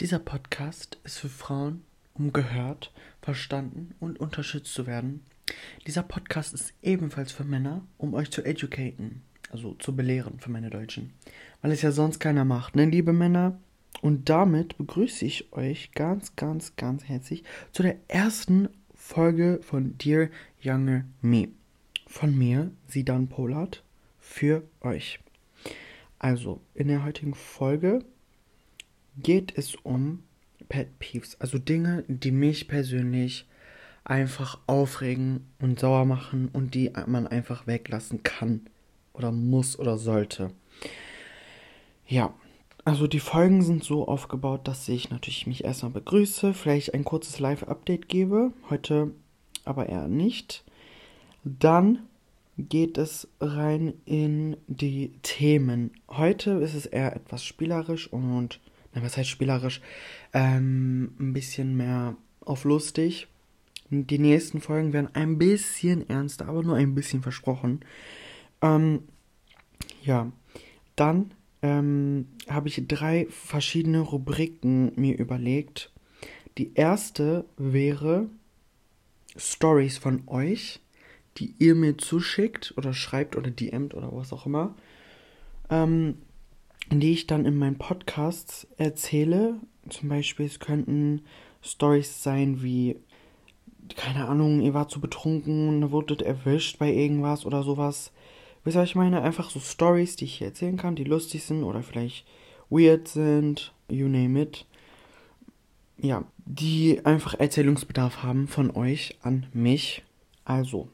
Dieser 0.00 0.20
Podcast 0.20 0.96
ist 1.02 1.18
für 1.18 1.28
Frauen, 1.28 1.82
um 2.14 2.32
gehört, 2.32 2.92
verstanden 3.20 3.96
und 3.98 4.20
unterstützt 4.20 4.72
zu 4.72 4.86
werden. 4.86 5.24
Dieser 5.88 6.04
Podcast 6.04 6.54
ist 6.54 6.72
ebenfalls 6.82 7.32
für 7.32 7.42
Männer, 7.42 7.82
um 7.96 8.14
euch 8.14 8.30
zu 8.30 8.44
educaten, 8.44 9.22
also 9.50 9.74
zu 9.74 9.96
belehren 9.96 10.38
für 10.38 10.52
meine 10.52 10.70
Deutschen. 10.70 11.14
Weil 11.62 11.72
es 11.72 11.82
ja 11.82 11.90
sonst 11.90 12.20
keiner 12.20 12.44
macht, 12.44 12.76
ne, 12.76 12.84
liebe 12.84 13.12
Männer? 13.12 13.58
Und 14.00 14.28
damit 14.28 14.78
begrüße 14.78 15.24
ich 15.24 15.52
euch 15.52 15.90
ganz, 15.90 16.36
ganz, 16.36 16.76
ganz 16.76 17.02
herzlich 17.02 17.42
zu 17.72 17.82
der 17.82 17.96
ersten 18.06 18.68
Folge 18.94 19.58
von 19.62 19.98
Dear 19.98 20.28
Younger 20.62 21.06
Me. 21.22 21.48
Von 22.06 22.38
mir, 22.38 22.70
Sidan 22.86 23.26
Polat, 23.26 23.82
für 24.20 24.62
euch. 24.80 25.18
Also, 26.20 26.60
in 26.74 26.86
der 26.86 27.04
heutigen 27.04 27.34
Folge 27.34 28.04
geht 29.22 29.56
es 29.56 29.74
um 29.74 30.22
Pet 30.68 30.98
Peeves, 30.98 31.40
also 31.40 31.58
Dinge, 31.58 32.04
die 32.08 32.30
mich 32.30 32.68
persönlich 32.68 33.46
einfach 34.04 34.58
aufregen 34.66 35.46
und 35.60 35.80
sauer 35.80 36.04
machen 36.04 36.48
und 36.52 36.74
die 36.74 36.92
man 37.06 37.26
einfach 37.26 37.66
weglassen 37.66 38.22
kann 38.22 38.62
oder 39.12 39.32
muss 39.32 39.78
oder 39.78 39.98
sollte. 39.98 40.50
Ja, 42.06 42.32
also 42.84 43.06
die 43.06 43.20
Folgen 43.20 43.62
sind 43.62 43.84
so 43.84 44.08
aufgebaut, 44.08 44.66
dass 44.66 44.88
ich 44.88 45.10
natürlich 45.10 45.46
mich 45.46 45.64
erstmal 45.64 45.92
begrüße, 45.92 46.54
vielleicht 46.54 46.94
ein 46.94 47.04
kurzes 47.04 47.38
Live-Update 47.38 48.08
gebe, 48.08 48.52
heute 48.70 49.12
aber 49.66 49.88
eher 49.88 50.08
nicht. 50.08 50.64
Dann 51.44 52.00
geht 52.56 52.96
es 52.98 53.28
rein 53.40 53.92
in 54.06 54.56
die 54.66 55.12
Themen. 55.22 55.92
Heute 56.08 56.52
ist 56.52 56.74
es 56.74 56.86
eher 56.86 57.14
etwas 57.14 57.44
spielerisch 57.44 58.10
und 58.10 58.58
na, 58.98 59.04
was 59.04 59.16
heißt 59.16 59.28
spielerisch, 59.28 59.80
ähm, 60.32 61.12
ein 61.18 61.32
bisschen 61.32 61.76
mehr 61.76 62.16
auf 62.40 62.64
lustig. 62.64 63.28
Die 63.90 64.18
nächsten 64.18 64.60
Folgen 64.60 64.92
werden 64.92 65.14
ein 65.14 65.38
bisschen 65.38 66.08
ernster, 66.08 66.46
aber 66.48 66.62
nur 66.62 66.76
ein 66.76 66.94
bisschen 66.94 67.22
versprochen. 67.22 67.80
Ähm, 68.60 69.04
ja, 70.02 70.30
dann 70.96 71.30
ähm, 71.62 72.28
habe 72.48 72.68
ich 72.68 72.86
drei 72.86 73.26
verschiedene 73.30 74.00
Rubriken 74.00 74.92
mir 74.96 75.18
überlegt. 75.18 75.90
Die 76.58 76.74
erste 76.74 77.44
wäre 77.56 78.28
Stories 79.36 79.96
von 79.96 80.22
euch, 80.26 80.80
die 81.38 81.54
ihr 81.58 81.74
mir 81.74 81.96
zuschickt 81.96 82.74
oder 82.76 82.92
schreibt 82.92 83.36
oder 83.36 83.50
DMt 83.50 83.94
oder 83.94 84.10
was 84.12 84.32
auch 84.32 84.44
immer. 84.44 84.74
Ähm, 85.70 86.18
die 86.90 87.12
ich 87.12 87.26
dann 87.26 87.44
in 87.44 87.56
meinen 87.56 87.78
Podcasts 87.78 88.66
erzähle. 88.76 89.56
Zum 89.88 90.08
Beispiel, 90.08 90.46
es 90.46 90.60
könnten 90.60 91.22
Stories 91.62 92.22
sein 92.22 92.62
wie, 92.62 92.96
keine 93.96 94.26
Ahnung, 94.26 94.60
ihr 94.60 94.74
wart 94.74 94.90
zu 94.90 95.00
betrunken 95.00 95.68
und 95.68 95.90
wurdet 95.90 96.22
erwischt 96.22 96.78
bei 96.78 96.92
irgendwas 96.92 97.44
oder 97.44 97.62
sowas. 97.62 98.12
Wisst 98.64 98.76
ihr, 98.76 98.82
ich 98.82 98.94
meine? 98.94 99.22
Einfach 99.22 99.50
so 99.50 99.60
Stories, 99.60 100.16
die 100.16 100.24
ich 100.24 100.34
hier 100.38 100.48
erzählen 100.48 100.76
kann, 100.76 100.96
die 100.96 101.04
lustig 101.04 101.44
sind 101.44 101.64
oder 101.64 101.82
vielleicht 101.82 102.26
weird 102.70 103.08
sind, 103.08 103.72
you 103.88 104.08
name 104.08 104.42
it. 104.42 104.66
Ja, 106.00 106.24
die 106.44 107.04
einfach 107.04 107.34
Erzählungsbedarf 107.34 108.22
haben 108.22 108.46
von 108.46 108.70
euch 108.70 109.18
an 109.22 109.46
mich. 109.52 110.04
Also. 110.44 110.88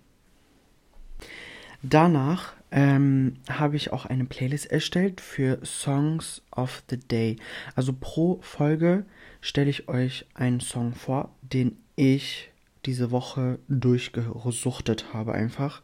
Danach 1.82 2.53
ähm, 2.74 3.36
habe 3.48 3.76
ich 3.76 3.92
auch 3.92 4.04
eine 4.04 4.24
Playlist 4.24 4.66
erstellt 4.66 5.20
für 5.20 5.64
Songs 5.64 6.42
of 6.50 6.82
the 6.90 6.96
Day. 6.96 7.36
Also 7.76 7.92
pro 7.98 8.40
Folge 8.42 9.04
stelle 9.40 9.70
ich 9.70 9.88
euch 9.88 10.26
einen 10.34 10.58
Song 10.58 10.92
vor, 10.92 11.32
den 11.40 11.76
ich 11.94 12.50
diese 12.84 13.12
Woche 13.12 13.60
durchgesuchtet 13.68 15.14
habe 15.14 15.34
einfach. 15.34 15.82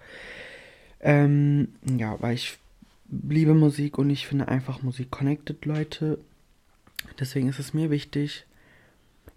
Ähm, 0.98 1.68
ja, 1.84 2.20
weil 2.20 2.34
ich 2.34 2.58
liebe 3.08 3.54
Musik 3.54 3.96
und 3.96 4.10
ich 4.10 4.26
finde 4.26 4.48
einfach 4.48 4.82
Musik 4.82 5.12
connected 5.12 5.64
Leute. 5.66 6.18
Deswegen 7.20 7.48
ist 7.48 7.60
es 7.60 7.72
mir 7.72 7.90
wichtig, 7.90 8.46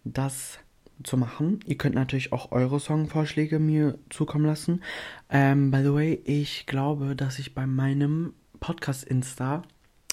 dass 0.05 0.57
zu 1.03 1.17
machen. 1.17 1.59
Ihr 1.65 1.77
könnt 1.77 1.95
natürlich 1.95 2.31
auch 2.31 2.51
eure 2.51 2.79
Songvorschläge 2.79 3.59
mir 3.59 3.97
zukommen 4.09 4.45
lassen. 4.45 4.81
Ähm, 5.29 5.71
by 5.71 5.81
the 5.81 5.93
way, 5.93 6.21
ich 6.25 6.65
glaube, 6.65 7.15
dass 7.15 7.39
ich 7.39 7.55
bei 7.55 7.65
meinem 7.65 8.33
Podcast 8.59 9.03
Insta, 9.03 9.63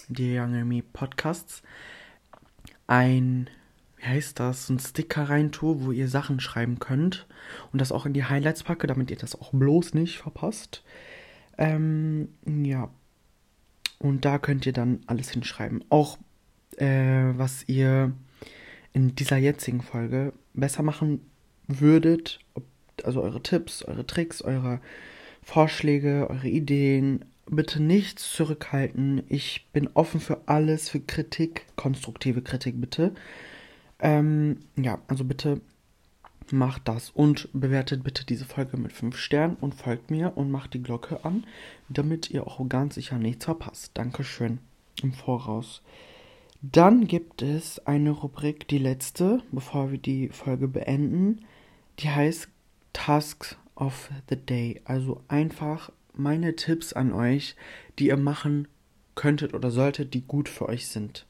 die 0.09 0.39
Young 0.39 0.67
Me 0.67 0.83
Podcasts, 0.83 1.63
ein, 2.87 3.49
wie 3.97 4.07
heißt 4.07 4.41
das, 4.41 4.69
ein 4.69 4.79
Sticker 4.79 5.29
rein 5.29 5.53
tue, 5.53 5.85
wo 5.85 5.93
ihr 5.93 6.09
Sachen 6.09 6.41
schreiben 6.41 6.79
könnt 6.79 7.27
und 7.73 7.81
das 7.81 7.93
auch 7.93 8.07
in 8.07 8.13
die 8.13 8.25
Highlights 8.25 8.65
packe, 8.65 8.87
damit 8.87 9.11
ihr 9.11 9.17
das 9.17 9.41
auch 9.41 9.53
bloß 9.53 9.95
nicht 9.95 10.19
verpasst. 10.19 10.83
Ähm, 11.59 12.29
ja. 12.47 12.91
Und 13.99 14.25
da 14.25 14.39
könnt 14.39 14.67
ihr 14.67 14.73
dann 14.73 15.01
alles 15.07 15.31
hinschreiben. 15.31 15.85
Auch 15.91 16.19
äh, 16.79 17.33
was 17.37 17.69
ihr 17.69 18.13
in 18.93 19.15
dieser 19.15 19.37
jetzigen 19.37 19.83
Folge 19.83 20.33
besser 20.55 20.83
machen 20.83 21.21
würdet, 21.67 22.41
also 23.05 23.23
eure 23.23 23.43
Tipps, 23.43 23.83
eure 23.85 24.07
Tricks, 24.07 24.43
eure 24.43 24.81
Vorschläge, 25.43 26.29
eure 26.29 26.49
Ideen, 26.49 27.25
bitte 27.47 27.83
nichts 27.83 28.33
zurückhalten. 28.33 29.23
Ich 29.29 29.67
bin 29.73 29.89
offen 29.95 30.21
für 30.21 30.43
alles, 30.47 30.89
für 30.89 31.01
Kritik, 31.01 31.67
konstruktive 31.77 32.43
Kritik 32.43 32.81
bitte. 32.81 33.13
Ähm, 33.99 34.61
ja, 34.77 34.99
also 35.09 35.25
bitte 35.25 35.61
macht 36.53 36.89
das 36.89 37.11
und 37.11 37.49
bewertet 37.53 38.03
bitte 38.03 38.25
diese 38.27 38.45
Folge 38.45 38.77
mit 38.77 38.93
5 38.93 39.17
Sternen 39.17 39.57
und 39.61 39.75
folgt 39.75 40.11
mir 40.11 40.37
und 40.37 40.51
macht 40.51 40.75
die 40.75 40.83
Glocke 40.83 41.25
an, 41.25 41.45
damit 41.89 42.31
ihr 42.31 42.47
auch 42.47 42.67
ganz 42.69 42.97
sicher 42.97 43.19
nichts 43.19 43.45
verpasst. 43.45 43.93
Dankeschön 43.95 44.59
im 45.03 45.13
Voraus. 45.13 45.83
Dann 46.63 47.07
gibt 47.07 47.41
es 47.41 47.85
eine 47.87 48.11
Rubrik, 48.11 48.69
die 48.69 48.79
letzte, 48.79 49.43
bevor 49.51 49.91
wir 49.91 49.99
die 49.99 50.29
Folge 50.29 50.69
beenden, 50.69 51.47
die 51.99 52.11
heißt 52.11 52.49
Tasks 52.93 53.57
of 53.77 54.11
the 54.29 54.37
Day. 54.37 54.83
Also 54.85 55.23
einfach 55.29 55.91
meine 56.13 56.57
Tipps 56.57 56.93
an 56.93 57.13
euch, 57.13 57.57
die 57.99 58.09
ihr 58.09 58.19
machen 58.19 58.69
könntet 59.15 59.55
oder 59.55 59.71
solltet, 59.71 60.13
die 60.13 60.21
gut 60.21 60.49
für 60.51 60.69
euch 60.69 60.89
sind. 60.89 61.27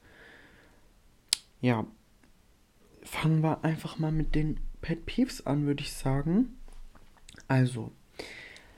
Ja, 1.61 1.87
fangen 3.03 3.43
wir 3.43 3.65
einfach 3.65 3.99
mal 3.99 4.13
mit 4.13 4.35
den 4.35 4.59
Pet 4.81 5.07
Peeves 5.07 5.47
an, 5.47 5.67
würde 5.67 5.83
ich 5.83 5.93
sagen. 5.93 6.57
Also, 7.47 7.93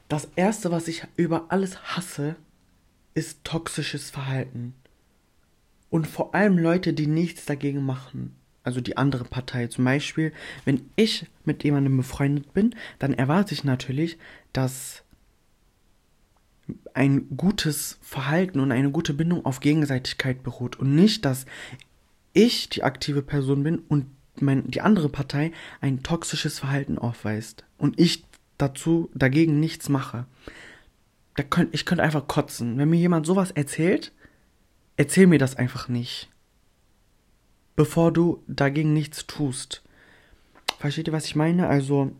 das 0.08 0.28
erste, 0.36 0.70
was 0.70 0.88
ich 0.88 1.04
über 1.16 1.46
alles 1.50 1.96
hasse, 1.96 2.36
ist 3.14 3.44
toxisches 3.44 4.10
Verhalten. 4.10 4.74
Und 5.92 6.06
vor 6.06 6.34
allem 6.34 6.56
Leute, 6.56 6.94
die 6.94 7.06
nichts 7.06 7.44
dagegen 7.44 7.84
machen. 7.84 8.34
Also 8.64 8.80
die 8.80 8.96
andere 8.96 9.24
Partei. 9.24 9.66
Zum 9.66 9.84
Beispiel, 9.84 10.32
wenn 10.64 10.80
ich 10.96 11.26
mit 11.44 11.64
jemandem 11.64 11.98
befreundet 11.98 12.54
bin, 12.54 12.74
dann 12.98 13.12
erwarte 13.12 13.52
ich 13.52 13.62
natürlich, 13.62 14.16
dass 14.54 15.02
ein 16.94 17.36
gutes 17.36 17.98
Verhalten 18.00 18.58
und 18.60 18.72
eine 18.72 18.90
gute 18.90 19.12
Bindung 19.12 19.44
auf 19.44 19.60
Gegenseitigkeit 19.60 20.42
beruht. 20.42 20.76
Und 20.76 20.94
nicht, 20.94 21.26
dass 21.26 21.44
ich 22.32 22.70
die 22.70 22.84
aktive 22.84 23.20
Person 23.20 23.62
bin 23.62 23.76
und 23.76 24.06
mein, 24.40 24.70
die 24.70 24.80
andere 24.80 25.10
Partei 25.10 25.52
ein 25.82 26.02
toxisches 26.02 26.58
Verhalten 26.58 26.96
aufweist. 26.96 27.66
Und 27.76 28.00
ich 28.00 28.24
dazu 28.56 29.10
dagegen 29.12 29.60
nichts 29.60 29.90
mache. 29.90 30.24
Da 31.36 31.42
könnt, 31.42 31.74
ich 31.74 31.84
könnte 31.84 32.02
einfach 32.02 32.26
kotzen. 32.28 32.78
Wenn 32.78 32.88
mir 32.88 32.98
jemand 32.98 33.26
sowas 33.26 33.50
erzählt, 33.50 34.10
erzähl 34.96 35.26
mir 35.26 35.38
das 35.38 35.56
einfach 35.56 35.88
nicht. 35.88 36.28
Bevor 37.76 38.12
du 38.12 38.42
dagegen 38.46 38.92
nichts 38.92 39.26
tust. 39.26 39.82
Versteht 40.78 41.06
ihr, 41.06 41.12
was 41.12 41.26
ich 41.26 41.36
meine? 41.36 41.68
Also, 41.68 42.12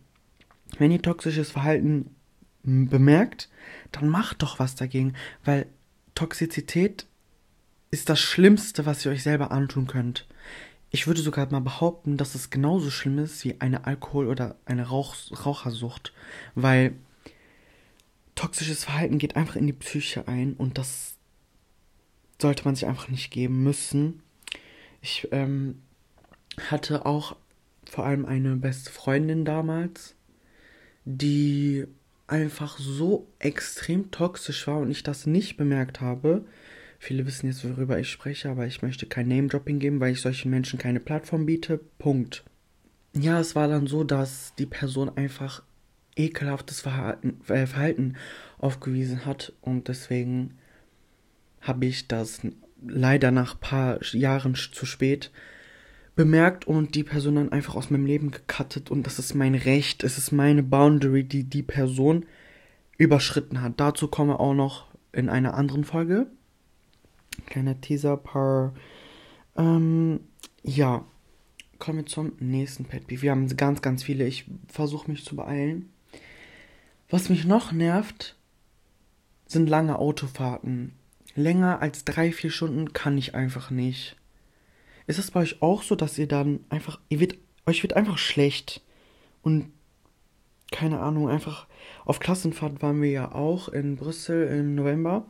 wenn 0.79 0.91
ihr 0.91 1.03
toxisches 1.03 1.51
Verhalten 1.51 2.15
bemerkt, 2.63 3.49
dann 3.91 4.09
macht 4.09 4.43
doch 4.43 4.59
was 4.59 4.75
dagegen, 4.75 5.15
weil 5.45 5.67
Toxizität 6.15 7.07
ist 7.91 8.09
das 8.09 8.21
Schlimmste, 8.21 8.87
was 8.87 9.05
ihr 9.05 9.13
euch 9.13 9.23
selber 9.23 9.51
antun 9.51 9.87
könnt. 9.87 10.27
Ich 10.91 11.07
würde 11.07 11.21
sogar 11.21 11.51
mal 11.51 11.61
behaupten, 11.61 12.17
dass 12.17 12.35
es 12.35 12.51
genauso 12.51 12.91
schlimm 12.91 13.19
ist 13.19 13.45
wie 13.45 13.61
eine 13.61 13.87
Alkohol- 13.87 14.29
oder 14.29 14.57
eine 14.65 14.89
Rauch 14.89 15.17
Rauchersucht, 15.45 16.13
weil 16.55 16.95
toxisches 18.35 18.85
Verhalten 18.85 19.19
geht 19.19 19.37
einfach 19.37 19.57
in 19.57 19.67
die 19.67 19.73
Psyche 19.73 20.29
ein 20.29 20.55
und 20.55 20.79
das 20.79 21.17
sollte 22.43 22.65
man 22.65 22.75
sich 22.75 22.87
einfach 22.87 23.09
nicht 23.09 23.31
geben 23.31 23.63
müssen. 23.63 24.23
Ich 25.01 25.29
ähm, 25.33 25.81
hatte 26.71 27.07
auch 27.07 27.37
vor 27.85 28.05
allem 28.05 28.27
eine 28.27 28.57
beste 28.57 28.91
Freundin 28.91 29.45
damals, 29.45 30.15
die 31.05 31.87
einfach 32.27 32.79
so 32.79 33.27
extrem 33.39 34.11
toxisch 34.11 34.67
war 34.67 34.79
und 34.79 34.91
ich 34.91 35.03
das 35.03 35.27
nicht 35.27 35.57
bemerkt 35.57 36.01
habe, 36.01 36.45
Viele 37.05 37.27
wissen 37.27 37.49
jetzt, 37.49 37.69
worüber 37.69 37.99
ich 37.99 38.09
spreche, 38.09 38.49
aber 38.49 38.65
ich 38.65 38.81
möchte 38.81 39.07
kein 39.07 39.27
Name-Dropping 39.27 39.81
geben, 39.81 39.99
weil 39.99 40.13
ich 40.13 40.21
solchen 40.21 40.53
Menschen 40.53 40.79
keine 40.79 41.01
Plattform 41.01 41.47
biete. 41.47 41.81
Punkt. 41.99 42.45
Ja, 43.13 43.41
es 43.41 43.57
war 43.57 43.67
dann 43.67 43.89
so, 43.89 44.05
dass 44.05 44.55
die 44.55 44.67
Person 44.67 45.11
einfach 45.17 45.65
ekelhaftes 46.15 46.81
Verhalten, 46.81 47.41
äh, 47.49 47.67
Verhalten 47.67 48.15
aufgewiesen 48.59 49.27
hat 49.27 49.53
und 49.63 49.89
deswegen 49.89 50.59
habe 51.63 51.87
ich 51.87 52.09
das 52.09 52.41
leider 52.85 53.31
nach 53.31 53.55
ein 53.55 53.61
paar 53.61 54.03
Jahren 54.13 54.55
zu 54.55 54.87
spät 54.87 55.31
bemerkt 56.15 56.67
und 56.67 56.95
die 56.95 57.05
Person 57.05 57.37
dann 57.37 57.53
einfach 57.53 57.75
aus 57.75 57.91
meinem 57.91 58.05
Leben 58.05 58.31
gecuttet 58.31 58.91
und 58.91 59.07
das 59.07 59.19
ist 59.19 59.35
mein 59.35 59.55
Recht, 59.55 60.05
es 60.05 60.19
ist 60.19 60.33
meine 60.33 60.63
Boundary, 60.63 61.25
die 61.25 61.45
die 61.45 61.63
Person 61.63 62.27
überschritten 62.99 63.63
hat. 63.63 63.81
Dazu 63.81 64.09
komme 64.09 64.39
auch 64.39 64.55
noch 64.55 64.87
in 65.13 65.29
einer 65.29 65.55
anderen 65.55 65.85
Folge. 65.85 66.27
Kleiner 67.47 67.81
Teaser, 67.81 68.17
paar. 68.17 68.75
Ähm, 69.57 70.21
ja, 70.63 71.05
kommen 71.79 71.99
wir 71.99 72.07
zum 72.07 72.33
nächsten 72.39 72.85
Pet 72.85 73.07
Peeve. 73.07 73.23
Wir 73.23 73.31
haben 73.31 73.49
ganz, 73.57 73.83
ganz 73.83 74.03
viele. 74.03 74.27
Ich 74.27 74.45
versuche 74.69 75.11
mich 75.11 75.25
zu 75.25 75.35
beeilen. 75.35 75.91
Was 77.09 77.29
mich 77.29 77.45
noch 77.45 77.73
nervt, 77.73 78.37
sind 79.47 79.69
lange 79.69 79.99
Autofahrten. 79.99 80.93
Länger 81.35 81.81
als 81.81 82.05
drei, 82.05 82.33
vier 82.33 82.51
Stunden 82.51 82.93
kann 82.93 83.17
ich 83.17 83.35
einfach 83.35 83.71
nicht. 83.71 84.17
Ist 85.07 85.19
es 85.19 85.31
bei 85.31 85.41
euch 85.41 85.63
auch 85.63 85.83
so, 85.83 85.97
dass 85.97 86.19
ihr 86.19 86.29
dann 86.29 86.61
einfach, 86.69 87.01
ihr 87.09 87.21
wird, 87.21 87.37
euch 87.67 87.83
wird 87.83 87.95
einfach 87.95 88.19
schlecht 88.19 88.83
und 89.43 89.71
keine 90.71 91.01
Ahnung, 91.01 91.29
einfach 91.29 91.67
auf 92.05 92.19
Klassenfahrt 92.19 92.83
waren 92.83 93.03
wir 93.03 93.11
ja 93.11 93.33
auch 93.33 93.69
in 93.69 93.97
Brüssel 93.97 94.47
im 94.49 94.75
November 94.75 95.27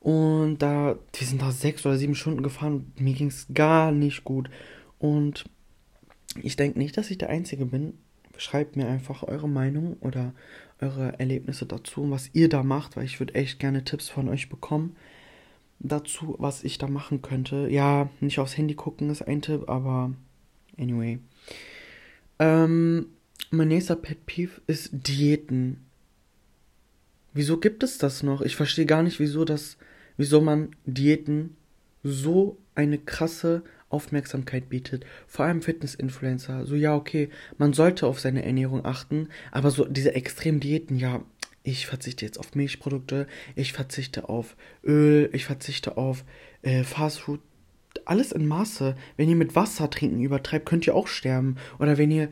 und 0.00 0.58
da, 0.58 0.96
wir 1.12 1.26
sind 1.26 1.42
da 1.42 1.50
sechs 1.50 1.84
oder 1.84 1.96
sieben 1.96 2.14
Stunden 2.14 2.42
gefahren 2.42 2.74
und 2.74 3.00
mir 3.00 3.14
ging 3.14 3.28
es 3.28 3.46
gar 3.52 3.90
nicht 3.90 4.24
gut 4.24 4.50
und 4.98 5.44
ich 6.42 6.56
denke 6.56 6.78
nicht, 6.78 6.96
dass 6.96 7.10
ich 7.10 7.18
der 7.18 7.30
Einzige 7.30 7.66
bin. 7.66 7.94
Schreibt 8.36 8.76
mir 8.76 8.86
einfach 8.86 9.24
eure 9.24 9.48
Meinung 9.48 9.96
oder 10.00 10.32
eure 10.80 11.18
Erlebnisse 11.18 11.66
dazu, 11.66 12.08
was 12.10 12.30
ihr 12.34 12.48
da 12.48 12.62
macht, 12.62 12.96
weil 12.96 13.04
ich 13.04 13.18
würde 13.18 13.34
echt 13.34 13.58
gerne 13.58 13.82
Tipps 13.82 14.08
von 14.08 14.28
euch 14.28 14.48
bekommen 14.48 14.94
dazu, 15.80 16.36
was 16.38 16.64
ich 16.64 16.78
da 16.78 16.86
machen 16.88 17.22
könnte. 17.22 17.68
Ja, 17.70 18.10
nicht 18.20 18.38
aufs 18.38 18.56
Handy 18.56 18.74
gucken 18.74 19.10
ist 19.10 19.22
ein 19.22 19.42
Tipp, 19.42 19.68
aber 19.68 20.12
anyway. 20.78 21.18
Ähm, 22.38 23.06
mein 23.50 23.68
nächster 23.68 23.96
Pet 23.96 24.26
Peeve 24.26 24.60
ist 24.66 24.90
Diäten. 24.92 25.84
Wieso 27.32 27.58
gibt 27.58 27.82
es 27.82 27.98
das 27.98 28.22
noch? 28.22 28.42
Ich 28.42 28.56
verstehe 28.56 28.86
gar 28.86 29.02
nicht, 29.02 29.20
wieso 29.20 29.44
das, 29.44 29.78
wieso 30.16 30.40
man 30.40 30.70
Diäten 30.84 31.56
so 32.02 32.58
eine 32.74 32.98
krasse 32.98 33.62
Aufmerksamkeit 33.90 34.68
bietet. 34.68 35.04
Vor 35.26 35.46
allem 35.46 35.62
Fitness-Influencer. 35.62 36.66
So, 36.66 36.74
ja, 36.74 36.94
okay, 36.94 37.30
man 37.56 37.72
sollte 37.72 38.06
auf 38.06 38.20
seine 38.20 38.44
Ernährung 38.44 38.84
achten, 38.84 39.28
aber 39.50 39.70
so 39.70 39.84
diese 39.84 40.14
extremen 40.14 40.60
Diäten, 40.60 40.98
ja, 40.98 41.22
ich 41.62 41.86
verzichte 41.86 42.24
jetzt 42.24 42.38
auf 42.38 42.54
Milchprodukte, 42.54 43.26
ich 43.54 43.72
verzichte 43.72 44.28
auf 44.28 44.56
Öl, 44.84 45.28
ich 45.32 45.44
verzichte 45.44 45.96
auf 45.96 46.24
äh, 46.62 46.84
Fastfood. 46.84 47.40
Alles 48.04 48.32
in 48.32 48.46
Maße. 48.46 48.96
Wenn 49.16 49.28
ihr 49.28 49.36
mit 49.36 49.56
Wasser 49.56 49.90
trinken 49.90 50.22
übertreibt, 50.22 50.66
könnt 50.66 50.86
ihr 50.86 50.94
auch 50.94 51.08
sterben. 51.08 51.56
Oder 51.78 51.98
wenn 51.98 52.10
ihr, 52.10 52.30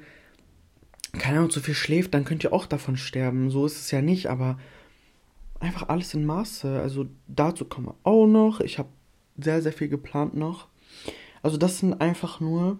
keine 1.19 1.39
Ahnung, 1.39 1.51
zu 1.51 1.61
viel 1.61 1.75
schläft, 1.75 2.15
dann 2.15 2.25
könnt 2.25 2.45
ihr 2.45 2.53
auch 2.53 2.67
davon 2.67 2.97
sterben. 2.97 3.51
So 3.51 3.67
ist 3.67 3.79
es 3.79 3.91
ja 3.91 4.01
nicht, 4.01 4.29
aber 4.29 4.59
einfach 5.61 5.89
alles 5.89 6.15
in 6.15 6.25
Maße. 6.25 6.81
Also 6.81 7.07
dazu 7.27 7.65
kommen 7.65 7.89
wir 7.89 7.97
auch 8.05 8.27
noch. 8.27 8.61
Ich 8.61 8.79
habe 8.79 8.89
sehr, 9.39 9.63
sehr 9.63 9.73
viel 9.73 9.89
geplant 9.89 10.35
noch. 10.35 10.69
Also 11.43 11.57
das 11.57 11.79
sind 11.79 12.01
einfach 12.01 12.41
nur, 12.41 12.79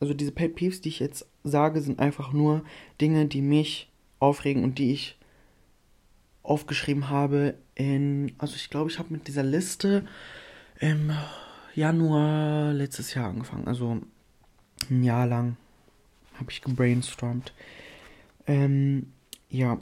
also 0.00 0.14
diese 0.14 0.32
Pet 0.32 0.54
Peeves, 0.54 0.80
die 0.80 0.88
ich 0.90 1.00
jetzt 1.00 1.26
sage, 1.42 1.80
sind 1.80 1.98
einfach 1.98 2.32
nur 2.32 2.64
Dinge, 3.00 3.26
die 3.26 3.42
mich 3.42 3.90
aufregen 4.24 4.64
und 4.64 4.78
die 4.78 4.92
ich 4.92 5.16
aufgeschrieben 6.42 7.08
habe 7.08 7.54
in, 7.74 8.32
also 8.38 8.56
ich 8.56 8.70
glaube, 8.70 8.90
ich 8.90 8.98
habe 8.98 9.12
mit 9.12 9.28
dieser 9.28 9.42
Liste 9.42 10.06
im 10.78 11.12
Januar 11.74 12.72
letztes 12.72 13.14
Jahr 13.14 13.30
angefangen, 13.30 13.66
also 13.66 14.00
ein 14.90 15.02
Jahr 15.02 15.26
lang 15.26 15.56
habe 16.34 16.50
ich 16.50 16.60
gebrainstormt. 16.60 17.52
Ähm, 18.46 19.12
ja. 19.48 19.80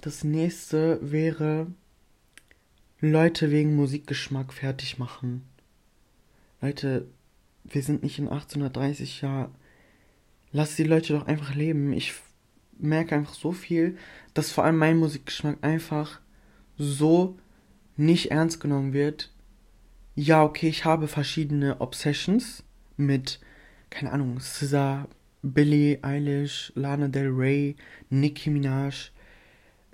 Das 0.00 0.24
nächste 0.24 0.98
wäre 1.02 1.66
Leute 3.00 3.50
wegen 3.50 3.76
Musikgeschmack 3.76 4.52
fertig 4.52 4.98
machen. 4.98 5.42
Leute, 6.60 7.06
wir 7.64 7.82
sind 7.82 8.02
nicht 8.02 8.18
in 8.18 8.28
1830 8.28 9.22
Jahren. 9.22 9.54
Lass 10.52 10.76
die 10.76 10.84
Leute 10.84 11.12
doch 11.12 11.26
einfach 11.26 11.54
leben. 11.54 11.92
Ich 11.92 12.14
merke 12.78 13.14
einfach 13.14 13.34
so 13.34 13.52
viel, 13.52 13.96
dass 14.34 14.52
vor 14.52 14.64
allem 14.64 14.76
mein 14.76 14.98
Musikgeschmack 14.98 15.58
einfach 15.62 16.20
so 16.76 17.38
nicht 17.96 18.30
ernst 18.30 18.60
genommen 18.60 18.92
wird. 18.92 19.32
Ja, 20.14 20.44
okay, 20.44 20.68
ich 20.68 20.84
habe 20.84 21.08
verschiedene 21.08 21.80
Obsessions 21.80 22.62
mit, 22.96 23.40
keine 23.90 24.12
Ahnung, 24.12 24.40
SZA, 24.40 25.08
Billie 25.42 25.98
Eilish, 26.02 26.72
Lana 26.74 27.08
Del 27.08 27.28
Rey, 27.28 27.76
Nicki 28.10 28.50
Minaj, 28.50 29.10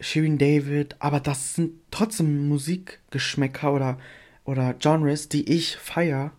Shirin 0.01 0.39
David, 0.39 0.97
aber 0.99 1.21
das 1.21 1.55
sind 1.55 1.75
trotzdem 1.91 2.49
Musikgeschmäcker 2.49 3.73
oder, 3.73 3.99
oder 4.45 4.75
Genres, 4.75 5.29
die 5.29 5.49
ich 5.51 5.77
feier. 5.77 6.33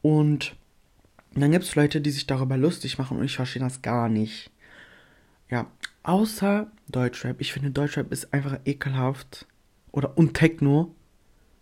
Und 0.00 0.56
dann 1.34 1.50
gibt 1.50 1.64
es 1.64 1.74
Leute, 1.74 2.00
die 2.00 2.10
sich 2.10 2.26
darüber 2.26 2.56
lustig 2.56 2.98
machen 2.98 3.18
und 3.18 3.24
ich 3.24 3.36
verstehe 3.36 3.62
das 3.62 3.82
gar 3.82 4.08
nicht. 4.08 4.50
Ja, 5.50 5.66
außer 6.02 6.70
Deutschrap. 6.88 7.40
Ich 7.40 7.52
finde, 7.52 7.70
Deutschrap 7.70 8.12
ist 8.12 8.32
einfach 8.32 8.58
ekelhaft. 8.64 9.46
Oder 9.92 10.16
und 10.16 10.34
Techno. 10.34 10.94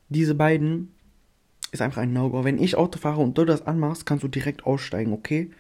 Diese 0.08 0.34
beiden 0.34 0.92
ist 1.72 1.82
einfach 1.82 2.02
ein 2.02 2.12
No-Go. 2.12 2.44
Wenn 2.44 2.62
ich 2.62 2.76
Auto 2.76 2.98
fahre 2.98 3.20
und 3.20 3.36
du 3.38 3.44
das 3.44 3.66
anmachst, 3.66 4.06
kannst 4.06 4.24
du 4.24 4.28
direkt 4.28 4.66
aussteigen, 4.66 5.12
okay? 5.12 5.50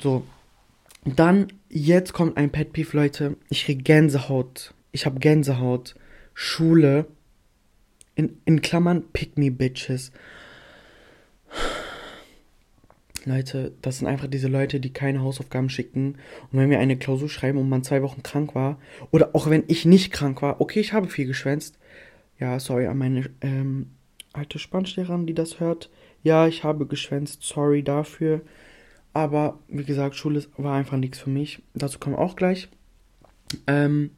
So. 0.00 0.24
Dann, 1.04 1.48
jetzt 1.68 2.12
kommt 2.12 2.36
ein 2.36 2.50
Pet 2.50 2.72
Peeve, 2.72 2.96
Leute. 2.96 3.36
Ich 3.48 3.64
krieg 3.64 3.84
Gänsehaut. 3.84 4.74
Ich 4.92 5.06
hab 5.06 5.20
Gänsehaut. 5.20 5.94
Schule. 6.34 7.06
In, 8.14 8.40
in 8.44 8.60
Klammern, 8.60 9.04
Pick 9.12 9.38
Me 9.38 9.50
Bitches. 9.50 10.12
Leute, 13.30 13.72
das 13.82 13.98
sind 13.98 14.08
einfach 14.08 14.26
diese 14.26 14.48
Leute, 14.48 14.80
die 14.80 14.92
keine 14.92 15.22
Hausaufgaben 15.22 15.70
schicken. 15.70 16.16
Und 16.52 16.58
wenn 16.58 16.70
wir 16.70 16.78
eine 16.78 16.96
Klausur 16.96 17.28
schreiben 17.28 17.58
und 17.58 17.68
man 17.68 17.84
zwei 17.84 18.02
Wochen 18.02 18.22
krank 18.22 18.54
war, 18.54 18.78
oder 19.10 19.30
auch 19.34 19.48
wenn 19.48 19.64
ich 19.68 19.84
nicht 19.84 20.12
krank 20.12 20.42
war, 20.42 20.60
okay, 20.60 20.80
ich 20.80 20.92
habe 20.92 21.08
viel 21.08 21.26
geschwänzt. 21.26 21.78
Ja, 22.38 22.58
sorry 22.58 22.86
an 22.86 22.98
meine 22.98 23.30
ähm, 23.40 23.90
alte 24.32 24.58
Spanischlehrerin, 24.58 25.26
die 25.26 25.34
das 25.34 25.60
hört. 25.60 25.90
Ja, 26.22 26.46
ich 26.46 26.64
habe 26.64 26.86
geschwänzt, 26.86 27.42
sorry 27.42 27.82
dafür. 27.82 28.42
Aber 29.12 29.58
wie 29.68 29.84
gesagt, 29.84 30.16
Schule 30.16 30.44
war 30.56 30.76
einfach 30.76 30.96
nichts 30.96 31.18
für 31.18 31.30
mich. 31.30 31.62
Dazu 31.74 31.98
kommen 31.98 32.16
wir 32.16 32.20
auch 32.20 32.36
gleich. 32.36 32.68
Ähm, 33.66 34.10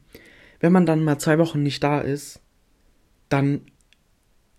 wenn 0.59 0.71
man 0.71 0.85
dann 0.85 1.03
mal 1.03 1.17
zwei 1.17 1.39
Wochen 1.39 1.63
nicht 1.63 1.83
da 1.83 1.99
ist, 1.99 2.39
dann 3.29 3.61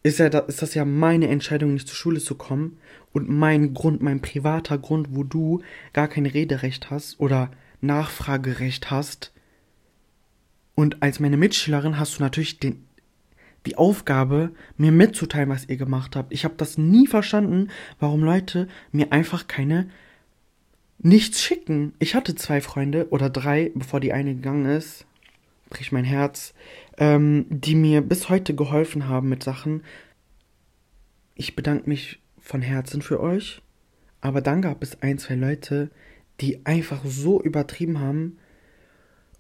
ist, 0.05 0.19
ja, 0.19 0.27
ist 0.27 0.63
das 0.63 0.75
ja 0.75 0.85
meine 0.85 1.29
Entscheidung, 1.29 1.73
nicht 1.73 1.89
zur 1.89 1.97
Schule 1.97 2.21
zu 2.21 2.37
kommen 2.37 2.77
und 3.13 3.29
mein 3.29 3.75
Grund, 3.75 4.03
mein 4.03 4.21
privater 4.21 4.79
Grund, 4.79 5.09
wo 5.11 5.25
du 5.25 5.63
gar 5.93 6.09
kein 6.09 6.27
Rederecht 6.27 6.91
hast 6.91 7.19
oder 7.19 7.51
Nachfragerecht 7.81 8.91
hast. 8.91 9.33
Und 10.75 11.03
als 11.03 11.21
meine 11.21 11.39
Mitschülerin 11.39 11.99
hast 11.99 12.19
du 12.19 12.23
natürlich 12.23 12.61
den, 12.61 12.85
die 13.65 13.77
Aufgabe, 13.77 14.51
mir 14.77 14.93
mitzuteilen, 14.93 15.49
was 15.49 15.69
ihr 15.69 15.79
gemacht 15.79 16.17
habt. 16.17 16.35
Ich 16.35 16.45
habe 16.45 16.55
das 16.59 16.77
nie 16.77 17.07
verstanden, 17.07 17.71
warum 17.99 18.23
Leute 18.23 18.69
mir 18.93 19.11
einfach 19.11 19.49
keine 19.49 19.89
nichts 20.99 21.41
schicken. 21.41 21.95
Ich 21.99 22.15
hatte 22.15 22.35
zwei 22.35 22.61
Freunde 22.61 23.09
oder 23.09 23.31
drei, 23.31 23.73
bevor 23.75 24.01
die 24.01 24.13
eine 24.13 24.35
gegangen 24.35 24.67
ist. 24.67 25.07
Brich 25.71 25.93
mein 25.93 26.05
Herz 26.05 26.55
ähm, 26.99 27.47
die 27.49 27.75
mir 27.75 28.01
bis 28.01 28.29
heute 28.29 28.55
geholfen 28.55 29.09
haben 29.09 29.29
mit 29.29 29.43
Sachen. 29.43 29.83
Ich 31.35 31.57
bedanke 31.57 31.89
mich 31.89 32.21
von 32.39 32.63
Herzen 32.63 33.03
für 33.03 33.21
euch. 33.21 33.63
Aber 34.21 34.41
dann 34.41 34.63
gab 34.63 34.83
es 34.83 35.03
ein, 35.03 35.19
zwei 35.19 35.35
Leute, 35.35 35.91
die 36.41 36.65
einfach 36.65 37.01
so 37.05 37.43
übertrieben 37.43 38.01
haben. 38.01 38.39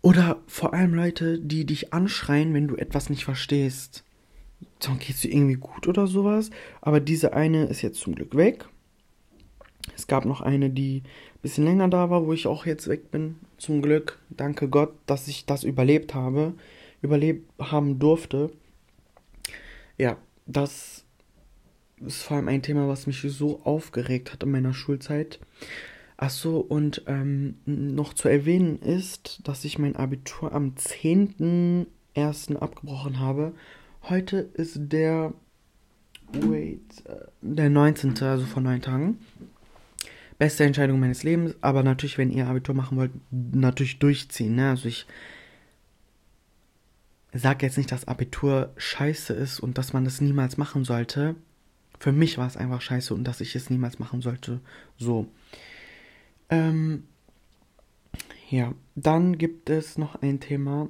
Oder 0.02 0.42
vor 0.46 0.74
allem 0.74 0.94
Leute, 0.94 1.38
die 1.38 1.64
dich 1.64 1.94
anschreien, 1.94 2.52
wenn 2.52 2.68
du 2.68 2.76
etwas 2.76 3.08
nicht 3.08 3.24
verstehst. 3.24 4.04
Dann 4.80 4.98
geht's 4.98 5.20
dir 5.20 5.32
irgendwie 5.32 5.54
gut 5.54 5.88
oder 5.88 6.06
sowas. 6.06 6.50
Aber 6.82 7.00
diese 7.00 7.32
eine 7.32 7.64
ist 7.66 7.82
jetzt 7.82 8.00
zum 8.00 8.14
Glück 8.14 8.36
weg. 8.36 8.66
Es 9.96 10.06
gab 10.06 10.24
noch 10.24 10.40
eine, 10.40 10.70
die 10.70 11.02
ein 11.04 11.40
bisschen 11.42 11.64
länger 11.64 11.88
da 11.88 12.10
war, 12.10 12.26
wo 12.26 12.32
ich 12.32 12.46
auch 12.46 12.66
jetzt 12.66 12.88
weg 12.88 13.10
bin. 13.10 13.36
Zum 13.58 13.82
Glück. 13.82 14.18
Danke 14.30 14.68
Gott, 14.68 14.92
dass 15.06 15.28
ich 15.28 15.46
das 15.46 15.64
überlebt 15.64 16.14
habe 16.14 16.54
überlebt 17.04 17.52
haben 17.60 17.98
durfte. 17.98 18.50
ja, 19.98 20.16
das 20.46 21.04
ist 22.04 22.22
vor 22.22 22.38
allem 22.38 22.48
ein 22.48 22.62
Thema, 22.62 22.88
was 22.88 23.06
mich 23.06 23.20
so 23.20 23.60
aufgeregt 23.62 24.32
hat 24.32 24.42
in 24.42 24.50
meiner 24.50 24.74
Schulzeit. 24.74 25.38
Ach 26.16 26.30
so, 26.30 26.58
und 26.58 27.02
ähm, 27.06 27.56
noch 27.66 28.14
zu 28.14 28.28
erwähnen 28.28 28.78
ist, 28.78 29.40
dass 29.44 29.64
ich 29.64 29.78
mein 29.78 29.96
Abitur 29.96 30.52
am 30.52 30.74
10.01. 30.74 32.56
abgebrochen 32.56 33.20
habe. 33.20 33.52
Heute 34.08 34.38
ist 34.54 34.78
der. 34.78 35.34
Wait. 36.32 37.04
Äh, 37.06 37.26
der 37.42 37.70
19., 37.70 38.16
also 38.22 38.46
vor 38.46 38.62
neun 38.62 38.80
Tagen. 38.80 39.18
Beste 40.38 40.64
Entscheidung 40.64 41.00
meines 41.00 41.22
Lebens, 41.22 41.54
aber 41.60 41.82
natürlich, 41.82 42.18
wenn 42.18 42.30
ihr 42.30 42.48
Abitur 42.48 42.74
machen 42.74 42.98
wollt, 42.98 43.12
natürlich 43.30 43.98
durchziehen. 43.98 44.56
Ne? 44.56 44.70
Also 44.70 44.88
ich 44.88 45.06
sage 47.32 47.66
jetzt 47.66 47.76
nicht, 47.78 47.92
dass 47.92 48.08
Abitur 48.08 48.72
scheiße 48.76 49.32
ist 49.32 49.60
und 49.60 49.78
dass 49.78 49.92
man 49.92 50.04
das 50.04 50.20
niemals 50.20 50.56
machen 50.56 50.84
sollte. 50.84 51.34
Für 51.98 52.12
mich 52.12 52.38
war 52.38 52.46
es 52.46 52.56
einfach 52.56 52.80
scheiße 52.80 53.14
und 53.14 53.24
dass 53.24 53.40
ich 53.40 53.54
es 53.54 53.70
niemals 53.70 53.98
machen 53.98 54.20
sollte. 54.20 54.60
So. 54.98 55.28
Ähm, 56.50 57.04
ja, 58.50 58.74
dann 58.94 59.38
gibt 59.38 59.70
es 59.70 59.98
noch 59.98 60.16
ein 60.16 60.40
Thema. 60.40 60.88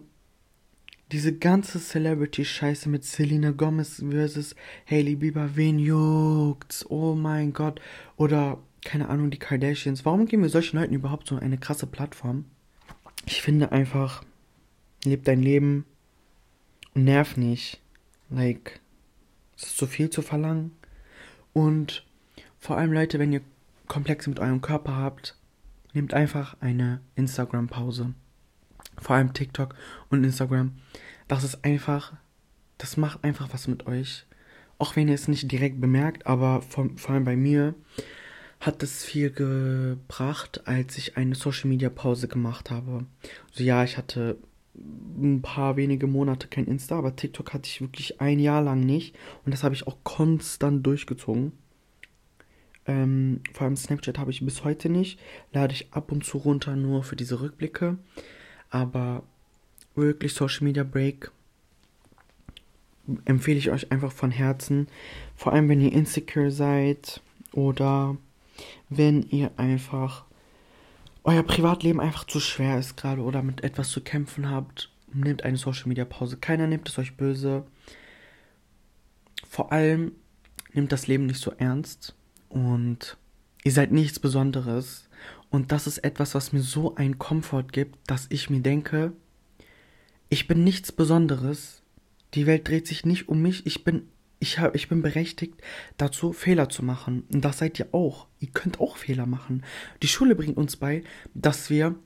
Diese 1.13 1.37
ganze 1.37 1.79
Celebrity-Scheiße 1.79 2.89
mit 2.89 3.05
Selena 3.05 3.53
Gomez 3.53 4.03
versus 4.11 4.57
Hailey 4.91 5.17
Bieber, 5.17 5.55
wen 5.55 5.79
juckt's? 5.79 6.85
Oh 6.91 7.15
mein 7.15 7.53
Gott. 7.53 7.81
Oder, 8.17 8.59
keine 8.85 9.09
Ahnung, 9.09 9.31
die 9.31 9.38
Kardashians. 9.38 10.05
Warum 10.05 10.26
geben 10.26 10.43
wir 10.43 10.49
solchen 10.49 10.79
Leuten 10.79 10.95
überhaupt 10.95 11.29
so 11.29 11.37
eine 11.37 11.59
krasse 11.59 11.87
Plattform? 11.87 12.45
Ich 13.26 13.43
finde 13.43 13.73
einfach, 13.73 14.23
leb 15.05 15.25
dein 15.25 15.43
Leben 15.43 15.85
und 16.95 17.05
nerv 17.05 17.37
nicht. 17.37 17.81
Like, 18.31 18.81
es 19.57 19.64
ist 19.64 19.76
zu 19.79 19.87
viel 19.87 20.11
zu 20.11 20.23
verlangen. 20.23 20.73
Und 21.53 22.05
vor 22.59 22.76
allem, 22.76 22.93
Leute, 22.93 23.19
wenn 23.19 23.33
ihr 23.33 23.43
Komplexe 23.87 24.29
mit 24.29 24.41
eurem 24.41 24.61
Körper 24.61 24.97
habt, 24.97 25.37
nehmt 25.93 26.14
einfach 26.14 26.57
eine 26.61 27.00
Instagram-Pause. 27.14 28.14
Vor 28.99 29.17
allem 29.17 29.33
TikTok 29.33 29.75
und 30.11 30.25
Instagram. 30.25 30.73
Das 31.29 31.45
ist 31.45 31.64
einfach, 31.64 32.14
das 32.79 32.97
macht 32.97 33.25
einfach 33.25 33.49
was 33.53 33.69
mit 33.69 33.87
euch. 33.87 34.26
Auch 34.79 34.97
wenn 34.97 35.09
ihr 35.09 35.14
es 35.14 35.29
nicht 35.29 35.50
direkt 35.50 35.81
bemerkt, 35.81 36.26
aber 36.26 36.62
vor, 36.62 36.91
vor 36.97 37.14
allem 37.14 37.25
bei 37.25 37.37
mir 37.37 37.75
hat 38.64 38.83
es 38.83 39.04
viel 39.04 39.30
gebracht, 39.30 40.62
als 40.66 40.97
ich 40.97 41.16
eine 41.16 41.35
Social 41.35 41.68
Media 41.68 41.90
Pause 41.90 42.28
gemacht 42.28 42.71
habe. 42.71 43.04
Also 43.50 43.64
ja, 43.64 43.85
ich 43.85 43.97
hatte 43.97 44.38
ein 44.76 45.42
paar 45.42 45.76
wenige 45.76 46.06
Monate 46.06 46.49
kein 46.49 46.66
Insta, 46.66 46.99
aber 46.99 47.14
TikTok 47.14 47.52
hatte 47.52 47.68
ich 47.68 47.80
wirklich 47.80 48.21
ein 48.21 48.40
Jahr 48.40 48.62
lang 48.62 48.80
nicht 48.80 49.14
und 49.44 49.52
das 49.52 49.62
habe 49.62 49.75
ich 49.75 49.87
auch 49.87 49.99
konstant 50.02 50.85
durchgezogen. 50.85 51.52
Ähm, 52.87 53.40
vor 53.52 53.66
allem 53.66 53.76
Snapchat 53.76 54.18
habe 54.18 54.30
ich 54.30 54.44
bis 54.44 54.64
heute 54.64 54.88
nicht. 54.88 55.18
Lade 55.52 55.73
ich 55.73 55.92
ab 55.92 56.12
und 56.12 56.25
zu 56.25 56.38
runter 56.38 56.76
nur 56.76 57.02
für 57.02 57.16
diese 57.16 57.40
Rückblicke. 57.40 57.99
Aber 58.71 59.23
wirklich 59.94 60.35
Social 60.35 60.64
Media 60.64 60.85
Break 60.85 61.30
empfehle 63.25 63.59
ich 63.59 63.71
euch 63.71 63.92
einfach 63.92 64.12
von 64.12 64.30
Herzen. 64.30 64.88
Vor 65.37 65.52
allem, 65.52 65.68
wenn 65.68 65.80
ihr 65.80 65.92
insecure 65.92 66.50
seid 66.50 67.23
oder 67.52 68.16
wenn 68.88 69.23
ihr 69.23 69.50
einfach 69.56 70.25
euer 71.25 71.42
Privatleben 71.42 72.00
einfach 72.00 72.25
zu 72.25 72.38
schwer 72.38 72.78
ist 72.78 72.96
gerade 72.96 73.23
oder 73.23 73.42
mit 73.42 73.64
etwas 73.64 73.90
zu 73.90 74.02
kämpfen 74.02 74.50
habt. 74.50 74.90
Nehmt 75.12 75.44
eine 75.44 75.56
Social 75.56 75.88
Media 75.88 76.04
Pause. 76.04 76.37
Keiner 76.37 76.66
nimmt 76.66 76.88
es 76.88 76.99
euch 76.99 77.16
böse. 77.16 77.64
Vor 79.49 79.73
allem 79.73 80.12
nehmt 80.73 80.92
das 80.92 81.06
Leben 81.06 81.26
nicht 81.26 81.40
so 81.40 81.52
ernst 81.52 82.14
und 82.49 83.16
ihr 83.62 83.73
seid 83.73 83.92
nichts 83.92 84.18
Besonderes. 84.18 85.08
Und 85.50 85.73
das 85.73 85.87
ist 85.87 85.99
etwas, 85.99 86.34
was 86.34 86.52
mir 86.52 86.62
so 86.62 86.96
einen 86.96 87.18
Komfort 87.18 87.68
gibt, 87.73 87.99
dass 88.08 88.26
ich 88.28 88.50
mir 88.50 88.61
denke, 88.61 89.12
ich 90.28 90.49
bin 90.49 90.64
nichts 90.64 90.90
Besonderes. 90.90 91.82
Die 92.34 92.46
Welt 92.46 92.66
dreht 92.66 92.87
sich 92.87 93.06
nicht 93.06 93.28
um 93.28 93.40
mich. 93.40 93.64
Ich 93.66 93.84
bin, 93.84 94.08
ich 94.38 94.59
hab, 94.59 94.75
ich 94.75 94.88
bin 94.88 95.03
berechtigt 95.03 95.55
dazu, 95.97 96.33
Fehler 96.33 96.69
zu 96.69 96.85
machen. 96.85 97.25
Und 97.33 97.45
das 97.45 97.59
seid 97.59 97.79
ihr 97.79 97.88
auch. 97.93 98.26
Ihr 98.41 98.49
könnt 98.49 98.81
auch 98.81 98.97
Fehler 98.97 99.26
machen. 99.26 99.64
Die 100.03 100.09
Schule 100.09 100.35
bringt 100.35 100.57
uns 100.57 100.76
bei, 100.76 101.03
dass 101.35 101.71
wir 101.71 101.97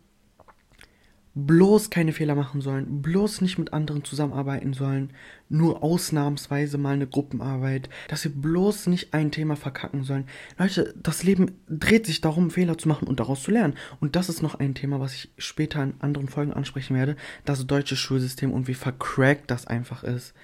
bloß 1.46 1.90
keine 1.90 2.12
Fehler 2.12 2.34
machen 2.34 2.60
sollen, 2.60 3.00
bloß 3.02 3.42
nicht 3.42 3.58
mit 3.58 3.72
anderen 3.72 4.02
zusammenarbeiten 4.02 4.72
sollen, 4.72 5.12
nur 5.48 5.82
ausnahmsweise 5.82 6.78
mal 6.78 6.94
eine 6.94 7.06
Gruppenarbeit, 7.06 7.88
dass 8.08 8.24
wir 8.24 8.32
bloß 8.32 8.88
nicht 8.88 9.14
ein 9.14 9.30
Thema 9.30 9.54
verkacken 9.54 10.02
sollen. 10.02 10.24
Leute, 10.58 10.94
das 11.00 11.22
Leben 11.22 11.52
dreht 11.68 12.06
sich 12.06 12.20
darum, 12.20 12.50
Fehler 12.50 12.76
zu 12.76 12.88
machen 12.88 13.06
und 13.06 13.20
daraus 13.20 13.42
zu 13.42 13.50
lernen. 13.50 13.74
Und 14.00 14.16
das 14.16 14.28
ist 14.28 14.42
noch 14.42 14.56
ein 14.56 14.74
Thema, 14.74 15.00
was 15.00 15.14
ich 15.14 15.30
später 15.38 15.82
in 15.82 15.94
anderen 16.00 16.28
Folgen 16.28 16.52
ansprechen 16.52 16.96
werde, 16.96 17.16
das 17.44 17.66
deutsche 17.66 17.96
Schulsystem 17.96 18.52
und 18.52 18.66
wie 18.66 18.74
vercrackt 18.74 19.50
das 19.50 19.66
einfach 19.66 20.02
ist. 20.02 20.34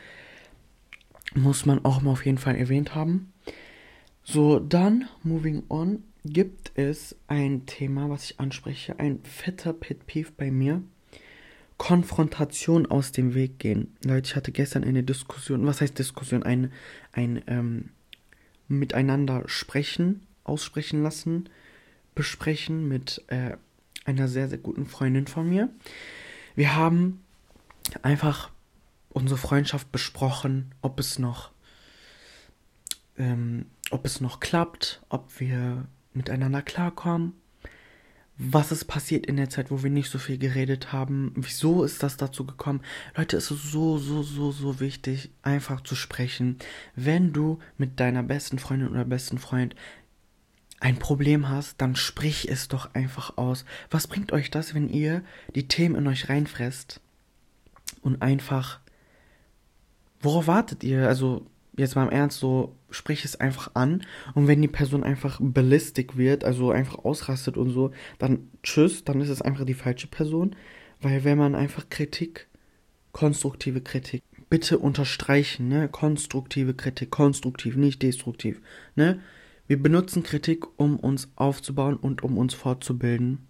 Muss 1.35 1.67
man 1.67 1.85
auch 1.85 2.01
mal 2.01 2.13
auf 2.13 2.25
jeden 2.25 2.39
Fall 2.39 2.57
erwähnt 2.57 2.95
haben. 2.95 3.33
So, 4.23 4.59
dann, 4.59 5.09
moving 5.23 5.65
on, 5.69 6.03
gibt 6.25 6.73
es 6.77 7.17
ein 7.29 7.67
Thema, 7.67 8.09
was 8.09 8.25
ich 8.25 8.41
anspreche, 8.41 8.99
ein 8.99 9.21
fetter 9.23 9.73
Pet 9.73 10.07
Peeve 10.07 10.31
bei 10.37 10.51
mir. 10.51 10.83
Konfrontation 11.77 12.87
aus 12.87 13.13
dem 13.13 13.35
Weg 13.35 13.59
gehen. 13.59 13.97
Leute, 14.05 14.29
ich 14.29 14.37
hatte 14.37 14.53
gestern 14.53 14.85
eine 14.85 15.03
Diskussion, 15.03 15.67
was 15.67 15.81
heißt 15.81 15.99
Diskussion? 15.99 16.45
Ein, 16.45 16.73
ein 17.13 17.43
ähm, 17.49 17.91
Miteinander 18.69 19.43
sprechen, 19.47 20.23
aussprechen 20.45 21.03
lassen, 21.03 21.49
besprechen 22.15 22.89
mit 22.89 23.25
äh, 23.27 23.57
einer 24.05 24.29
sehr, 24.29 24.49
sehr 24.49 24.59
guten 24.59 24.87
Freundin 24.87 25.27
von 25.27 25.49
mir. 25.49 25.69
Wir 26.55 26.77
haben 26.77 27.21
einfach 28.03 28.51
unsere 29.15 29.39
Freundschaft 29.39 29.91
besprochen, 29.93 30.75
ob 30.83 31.01
es 31.01 31.19
noch, 31.19 31.53
ähm, 33.17 33.67
ob 33.91 34.05
es 34.05 34.21
noch 34.21 34.41
klappt, 34.41 35.03
ob 35.09 35.41
wir 35.41 35.87
miteinander 36.13 36.63
klarkommen. 36.63 37.33
Was 38.37 38.73
ist 38.73 38.87
passiert 38.87 39.27
in 39.27 39.37
der 39.37 39.49
Zeit, 39.49 39.71
wo 39.71 39.85
wir 39.85 39.91
nicht 39.91 40.11
so 40.11 40.19
viel 40.19 40.39
geredet 40.39 40.93
haben? 40.93 41.33
Wieso 41.37 41.85
ist 41.85 42.03
das 42.03 42.17
dazu 42.17 42.45
gekommen? 42.45 42.81
Leute, 43.17 43.37
es 43.37 43.53
ist 43.53 43.71
so, 43.71 43.99
so, 43.99 44.25
so, 44.25 44.51
so 44.51 44.81
wichtig, 44.81 45.31
einfach 45.43 45.83
zu 45.83 45.95
sprechen. 45.95 46.59
Wenn 46.97 47.33
du 47.33 47.61
mit 47.79 48.01
deiner 48.01 48.25
besten 48.25 48.59
Freundin 48.59 48.89
oder 48.89 49.05
besten 49.05 49.39
Freund 49.39 49.77
ein 50.81 50.99
Problem 50.99 51.49
hast, 51.49 51.81
dann 51.81 51.95
sprich 51.95 52.51
es 52.51 52.67
doch 52.67 52.93
einfach 52.95 53.39
aus. 53.39 53.65
Was 53.91 54.09
bringt 54.09 54.33
euch 54.33 54.51
das, 54.51 54.75
wenn 54.75 54.89
ihr 54.89 55.23
die 55.55 55.69
Themen 55.69 55.95
in 55.95 56.09
euch 56.09 56.29
reinfresst 56.29 57.01
und 58.03 58.21
einfach 58.21 58.81
worauf 60.25 60.47
wartet 60.47 60.85
ihr? 60.85 61.07
Also 61.09 61.47
jetzt 61.77 61.97
mal 61.97 62.05
im 62.05 62.13
Ernst, 62.13 62.39
so 62.39 62.77
sprich 62.91 63.25
es 63.25 63.37
einfach 63.37 63.73
an 63.75 64.03
und 64.35 64.47
wenn 64.47 64.63
die 64.63 64.69
Person 64.69 65.03
einfach 65.03 65.41
ballistic 65.43 66.17
wird, 66.17 66.45
also 66.45 66.71
einfach 66.71 67.05
ausrastet 67.05 67.57
und 67.57 67.71
so, 67.71 67.91
dann 68.19 68.49
tschüss, 68.63 69.05
dann 69.05 69.21
ist 69.21 69.29
es 69.29 69.43
einfach 69.43 69.65
die 69.65 69.75
falsche 69.75 70.07
Person, 70.07 70.55
weil 71.01 71.25
wenn 71.25 71.39
man 71.39 71.55
einfach 71.55 71.89
Kritik, 71.89 72.49
konstruktive 73.13 73.81
Kritik, 73.81 74.23
bitte 74.49 74.79
unterstreichen, 74.79 75.69
ne, 75.69 75.89
konstruktive 75.89 76.75
Kritik, 76.75 77.11
konstruktiv, 77.11 77.77
nicht 77.77 78.03
destruktiv, 78.03 78.61
ne, 78.95 79.21
wir 79.67 79.83
benutzen 79.83 80.23
Kritik, 80.23 80.67
um 80.79 80.99
uns 80.99 81.33
aufzubauen 81.37 81.97
und 81.97 82.23
um 82.23 82.39
uns 82.39 82.55
fortzubilden 82.55 83.47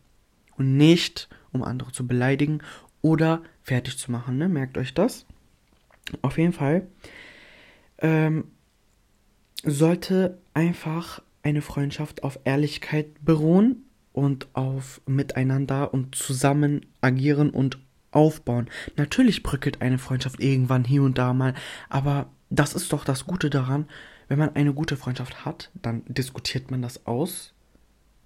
und 0.57 0.77
nicht, 0.77 1.29
um 1.53 1.63
andere 1.63 1.93
zu 1.93 2.07
beleidigen 2.07 2.61
oder 3.03 3.43
fertig 3.63 3.99
zu 3.99 4.11
machen, 4.13 4.39
ne, 4.39 4.49
merkt 4.49 4.79
euch 4.79 4.95
das. 4.95 5.27
Auf 6.23 6.39
jeden 6.39 6.53
Fall 6.53 6.89
ähm, 7.99 8.45
sollte 9.63 10.39
einfach 10.53 11.23
eine 11.43 11.63
Freundschaft 11.63 12.23
auf 12.23 12.39
Ehrlichkeit 12.45 13.25
beruhen 13.25 13.85
und 14.13 14.49
auf 14.55 15.01
Miteinander 15.07 15.93
und 15.93 16.15
zusammen 16.15 16.87
agieren 17.01 17.51
und 17.51 17.79
aufbauen. 18.11 18.69
Natürlich 18.97 19.43
bröckelt 19.43 19.83
eine 19.83 19.99
Freundschaft 19.99 20.41
irgendwann 20.41 20.85
hier 20.85 21.03
und 21.03 21.19
da 21.19 21.33
mal, 21.33 21.55
aber 21.89 22.31
das 22.51 22.75
ist 22.75 22.93
doch 22.93 23.05
das 23.05 23.27
Gute 23.27 23.51
daran, 23.51 23.87
wenn 24.29 24.39
man 24.39 24.55
eine 24.55 24.73
gute 24.73 24.97
Freundschaft 24.97 25.45
hat, 25.45 25.71
dann 25.75 26.03
diskutiert 26.07 26.71
man 26.71 26.81
das 26.81 27.07
aus 27.07 27.53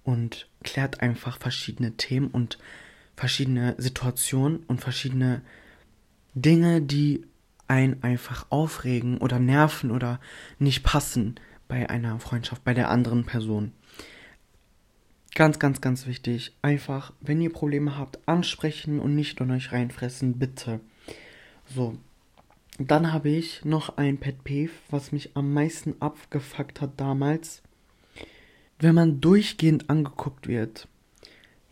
und 0.03 0.47
klärt 0.63 1.01
einfach 1.01 1.39
verschiedene 1.39 1.93
Themen 1.97 2.27
und 2.27 2.57
verschiedene 3.15 3.75
Situationen 3.77 4.63
und 4.67 4.79
verschiedene 4.79 5.41
Dinge, 6.35 6.81
die 6.81 7.25
einen 7.69 8.03
einfach 8.03 8.47
aufregen 8.49 9.17
oder 9.19 9.39
nerven 9.39 9.91
oder 9.91 10.19
nicht 10.57 10.83
passen 10.83 11.35
bei 11.67 11.89
einer 11.89 12.19
Freundschaft, 12.19 12.63
bei 12.63 12.73
der 12.73 12.89
anderen 12.89 13.25
Person. 13.25 13.71
Ganz, 15.35 15.59
ganz, 15.59 15.79
ganz 15.79 16.07
wichtig. 16.07 16.53
Einfach, 16.61 17.13
wenn 17.21 17.39
ihr 17.39 17.53
Probleme 17.53 17.97
habt, 17.97 18.19
ansprechen 18.27 18.99
und 18.99 19.15
nicht 19.15 19.39
in 19.39 19.51
euch 19.51 19.71
reinfressen, 19.71 20.39
bitte. 20.39 20.79
So. 21.65 21.95
Dann 22.79 23.11
habe 23.11 23.29
ich 23.29 23.65
noch 23.65 23.97
ein 23.97 24.17
Pet 24.17 24.43
Peeve, 24.43 24.71
was 24.89 25.11
mich 25.11 25.31
am 25.35 25.53
meisten 25.53 25.95
abgefuckt 25.99 26.81
hat 26.81 26.91
damals. 26.97 27.61
Wenn 28.79 28.95
man 28.95 29.19
durchgehend 29.19 29.89
angeguckt 29.89 30.47
wird. 30.47 30.87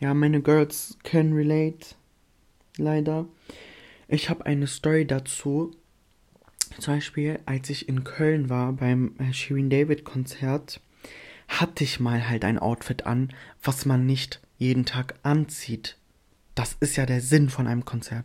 Ja, 0.00 0.14
meine 0.14 0.42
Girls 0.42 0.98
can 1.02 1.32
relate. 1.32 1.96
Leider. 2.76 3.26
Ich 4.06 4.30
habe 4.30 4.46
eine 4.46 4.66
Story 4.66 5.06
dazu. 5.06 5.72
Zum 6.78 6.94
Beispiel, 6.94 7.40
als 7.44 7.70
ich 7.70 7.88
in 7.88 8.04
Köln 8.04 8.48
war 8.48 8.72
beim 8.72 9.14
äh, 9.18 9.32
Shirin 9.32 9.68
David 9.68 10.04
Konzert, 10.04 10.80
hatte 11.48 11.82
ich 11.82 11.98
mal 11.98 12.28
halt 12.28 12.44
ein 12.44 12.58
Outfit 12.58 13.06
an, 13.06 13.32
was 13.62 13.84
man 13.84 14.06
nicht 14.06 14.40
jeden 14.58 14.84
Tag 14.84 15.14
anzieht. 15.22 15.96
Das 16.54 16.76
ist 16.80 16.96
ja 16.96 17.06
der 17.06 17.20
Sinn 17.20 17.50
von 17.50 17.66
einem 17.66 17.84
Konzert. 17.84 18.24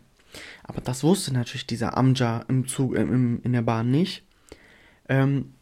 Aber 0.62 0.80
das 0.80 1.02
wusste 1.02 1.32
natürlich 1.32 1.66
dieser 1.66 1.96
Amja 1.96 2.44
im 2.48 2.66
Zug, 2.68 2.96
äh, 2.96 3.02
im, 3.02 3.40
in 3.42 3.52
der 3.52 3.62
Bahn 3.62 3.90
nicht. 3.90 4.24
Ähm, 5.08 5.54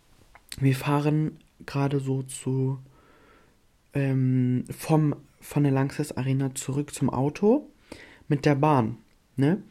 wir 0.58 0.76
fahren 0.76 1.38
gerade 1.64 2.00
so 2.00 2.22
zu 2.22 2.78
ähm, 3.94 4.64
vom 4.70 5.16
von 5.40 5.64
der 5.64 5.72
Lanxess 5.72 6.12
Arena 6.12 6.54
zurück 6.54 6.94
zum 6.94 7.10
Auto 7.10 7.68
mit 8.28 8.44
der 8.44 8.54
Bahn, 8.54 8.98
ne? 9.36 9.62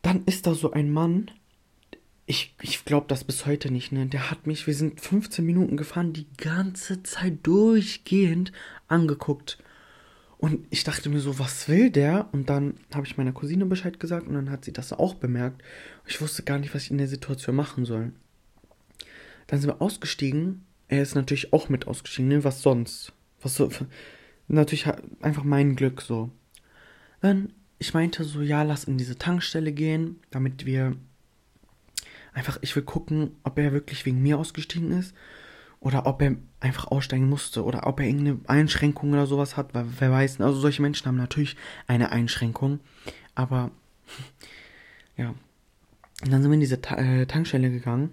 Dann 0.00 0.24
ist 0.24 0.46
da 0.46 0.54
so 0.54 0.72
ein 0.72 0.90
Mann, 0.90 1.30
ich, 2.32 2.54
ich 2.62 2.86
glaube 2.86 3.08
das 3.08 3.24
bis 3.24 3.44
heute 3.44 3.70
nicht, 3.70 3.92
ne? 3.92 4.06
Der 4.06 4.30
hat 4.30 4.46
mich, 4.46 4.66
wir 4.66 4.74
sind 4.74 5.02
15 5.02 5.44
Minuten 5.44 5.76
gefahren, 5.76 6.14
die 6.14 6.26
ganze 6.38 7.02
Zeit 7.02 7.40
durchgehend 7.42 8.52
angeguckt. 8.88 9.58
Und 10.38 10.66
ich 10.70 10.82
dachte 10.82 11.10
mir 11.10 11.20
so, 11.20 11.38
was 11.38 11.68
will 11.68 11.90
der? 11.90 12.30
Und 12.32 12.48
dann 12.48 12.74
habe 12.94 13.06
ich 13.06 13.18
meiner 13.18 13.34
Cousine 13.34 13.66
Bescheid 13.66 14.00
gesagt 14.00 14.26
und 14.26 14.34
dann 14.34 14.50
hat 14.50 14.64
sie 14.64 14.72
das 14.72 14.94
auch 14.94 15.14
bemerkt. 15.14 15.62
Ich 16.06 16.22
wusste 16.22 16.42
gar 16.42 16.58
nicht, 16.58 16.74
was 16.74 16.84
ich 16.84 16.90
in 16.90 16.96
der 16.96 17.06
Situation 17.06 17.54
machen 17.54 17.84
soll. 17.84 18.12
Dann 19.46 19.60
sind 19.60 19.68
wir 19.68 19.82
ausgestiegen. 19.82 20.64
Er 20.88 21.02
ist 21.02 21.14
natürlich 21.14 21.52
auch 21.52 21.68
mit 21.68 21.86
ausgestiegen, 21.86 22.28
ne? 22.28 22.44
Was 22.44 22.62
sonst? 22.62 23.12
Was 23.42 23.56
so. 23.56 23.70
Natürlich 24.48 24.86
einfach 25.20 25.44
mein 25.44 25.76
Glück 25.76 26.00
so. 26.00 26.30
Dann, 27.20 27.52
ich 27.78 27.92
meinte 27.92 28.24
so, 28.24 28.40
ja, 28.40 28.62
lass 28.62 28.84
in 28.84 28.96
diese 28.96 29.18
Tankstelle 29.18 29.72
gehen, 29.72 30.16
damit 30.30 30.64
wir 30.64 30.96
einfach, 32.32 32.58
ich 32.60 32.74
will 32.74 32.82
gucken, 32.82 33.36
ob 33.42 33.58
er 33.58 33.72
wirklich 33.72 34.04
wegen 34.06 34.22
mir 34.22 34.38
ausgestiegen 34.38 34.92
ist 34.92 35.14
oder 35.80 36.06
ob 36.06 36.22
er 36.22 36.36
einfach 36.60 36.86
aussteigen 36.86 37.28
musste 37.28 37.64
oder 37.64 37.86
ob 37.86 38.00
er 38.00 38.06
irgendeine 38.06 38.40
Einschränkung 38.46 39.12
oder 39.12 39.26
sowas 39.26 39.56
hat, 39.56 39.74
weil 39.74 39.86
wer 39.98 40.10
weiß. 40.10 40.40
Also 40.40 40.60
solche 40.60 40.82
Menschen 40.82 41.06
haben 41.06 41.16
natürlich 41.16 41.56
eine 41.86 42.12
Einschränkung, 42.12 42.80
aber 43.34 43.70
ja. 45.16 45.34
Und 46.24 46.30
dann 46.30 46.40
sind 46.40 46.50
wir 46.52 46.54
in 46.54 46.60
diese 46.60 46.80
Ta 46.80 46.96
äh, 46.96 47.26
Tankstelle 47.26 47.70
gegangen 47.70 48.10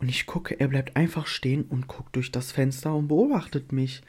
und 0.00 0.08
ich 0.08 0.26
gucke, 0.26 0.58
er 0.58 0.68
bleibt 0.68 0.96
einfach 0.96 1.26
stehen 1.26 1.64
und 1.64 1.86
guckt 1.86 2.16
durch 2.16 2.32
das 2.32 2.52
Fenster 2.52 2.94
und 2.94 3.08
beobachtet 3.08 3.70
mich. 3.70 4.02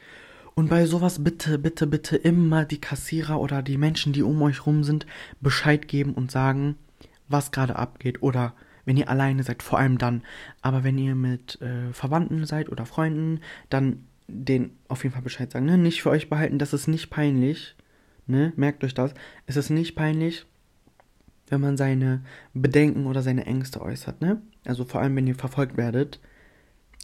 Und 0.54 0.68
bei 0.68 0.86
sowas 0.86 1.22
bitte, 1.22 1.58
bitte, 1.58 1.86
bitte 1.86 2.16
immer 2.16 2.64
die 2.64 2.80
Kassierer 2.80 3.40
oder 3.40 3.62
die 3.62 3.76
Menschen, 3.76 4.12
die 4.12 4.22
um 4.22 4.40
euch 4.42 4.66
rum 4.66 4.84
sind, 4.84 5.06
Bescheid 5.40 5.88
geben 5.88 6.14
und 6.14 6.30
sagen, 6.30 6.76
was 7.28 7.52
gerade 7.52 7.76
abgeht 7.76 8.22
oder 8.22 8.54
wenn 8.84 8.96
ihr 8.96 9.08
alleine 9.08 9.42
seid, 9.42 9.62
vor 9.62 9.78
allem 9.78 9.98
dann. 9.98 10.22
Aber 10.60 10.84
wenn 10.84 10.98
ihr 10.98 11.14
mit 11.14 11.60
äh, 11.60 11.92
Verwandten 11.92 12.44
seid 12.46 12.68
oder 12.68 12.86
Freunden, 12.86 13.40
dann 13.70 14.04
den 14.28 14.76
auf 14.88 15.02
jeden 15.02 15.12
Fall 15.12 15.22
Bescheid 15.22 15.50
sagen. 15.50 15.66
Ne? 15.66 15.78
Nicht 15.78 16.02
für 16.02 16.10
euch 16.10 16.28
behalten, 16.28 16.58
das 16.58 16.72
ist 16.72 16.88
nicht 16.88 17.10
peinlich. 17.10 17.76
Ne? 18.26 18.52
Merkt 18.56 18.84
euch 18.84 18.94
das. 18.94 19.14
Es 19.46 19.56
ist 19.56 19.70
nicht 19.70 19.94
peinlich, 19.94 20.46
wenn 21.48 21.60
man 21.60 21.76
seine 21.76 22.22
Bedenken 22.54 23.06
oder 23.06 23.22
seine 23.22 23.46
Ängste 23.46 23.80
äußert. 23.80 24.20
Ne? 24.20 24.40
Also 24.64 24.84
vor 24.84 25.00
allem, 25.00 25.16
wenn 25.16 25.26
ihr 25.26 25.34
verfolgt 25.34 25.76
werdet. 25.76 26.20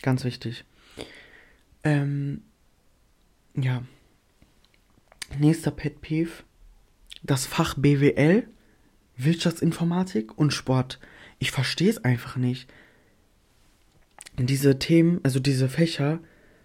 Ganz 0.02 0.24
wichtig. 0.24 0.64
Ähm, 1.84 2.42
ja. 3.54 3.82
Nächster 5.38 5.70
Pet 5.70 6.00
Peeve. 6.00 6.44
Das 7.22 7.46
Fach 7.46 7.74
BWL, 7.76 8.46
Wirtschaftsinformatik 9.16 10.38
und 10.38 10.52
Sport 10.52 11.00
ich 11.38 11.50
verstehe 11.50 11.90
es 11.90 12.04
einfach 12.04 12.36
nicht. 12.36 12.68
Diese 14.38 14.78
Themen, 14.78 15.20
also 15.22 15.40
diese 15.40 15.68
Fächer, 15.68 16.20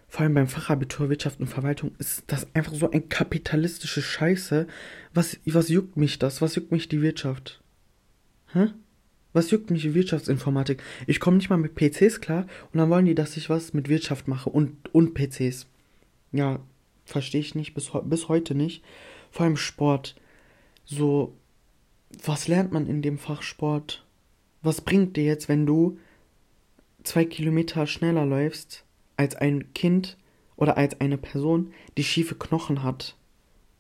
vor 0.07 0.21
allem 0.21 0.35
beim 0.35 0.47
Fachabitur 0.47 1.09
Wirtschaft 1.09 1.39
und 1.39 1.47
Verwaltung, 1.47 1.91
ist 1.97 2.23
das 2.27 2.47
einfach 2.55 2.73
so 2.73 2.91
ein 2.91 3.09
kapitalistische 3.09 4.01
Scheiße. 4.01 4.67
Was, 5.13 5.39
was 5.45 5.69
juckt 5.69 5.97
mich 5.97 6.19
das? 6.19 6.41
Was 6.41 6.55
juckt 6.55 6.71
mich 6.71 6.87
die 6.87 7.01
Wirtschaft? 7.01 7.61
Hä? 8.53 8.67
Was 9.33 9.49
juckt 9.49 9.71
mich 9.71 9.81
die 9.81 9.95
Wirtschaftsinformatik? 9.95 10.83
Ich 11.07 11.19
komme 11.19 11.37
nicht 11.37 11.49
mal 11.49 11.57
mit 11.57 11.73
PCs 11.73 12.21
klar 12.21 12.45
und 12.71 12.77
dann 12.77 12.91
wollen 12.91 13.05
die, 13.05 13.15
dass 13.15 13.35
ich 13.37 13.49
was 13.49 13.73
mit 13.73 13.89
Wirtschaft 13.89 14.27
mache 14.27 14.51
und, 14.51 14.93
und 14.93 15.15
PCs. 15.15 15.65
Ja, 16.31 16.59
verstehe 17.05 17.41
ich 17.41 17.55
nicht, 17.55 17.73
bis, 17.73 17.91
bis 18.03 18.29
heute 18.29 18.53
nicht. 18.53 18.83
Vor 19.31 19.45
allem 19.45 19.57
Sport. 19.57 20.15
So, 20.85 21.35
was 22.23 22.47
lernt 22.47 22.71
man 22.71 22.85
in 22.85 23.01
dem 23.01 23.17
Fach 23.17 23.41
Sport? 23.41 24.02
Was 24.63 24.79
bringt 24.81 25.17
dir 25.17 25.25
jetzt, 25.25 25.49
wenn 25.49 25.65
du 25.65 25.99
zwei 27.03 27.25
Kilometer 27.25 27.85
schneller 27.85 28.25
läufst 28.25 28.85
als 29.17 29.35
ein 29.35 29.73
Kind 29.73 30.17
oder 30.55 30.77
als 30.77 30.99
eine 31.01 31.17
Person, 31.17 31.73
die 31.97 32.03
schiefe 32.03 32.35
Knochen 32.35 32.81
hat 32.81 33.17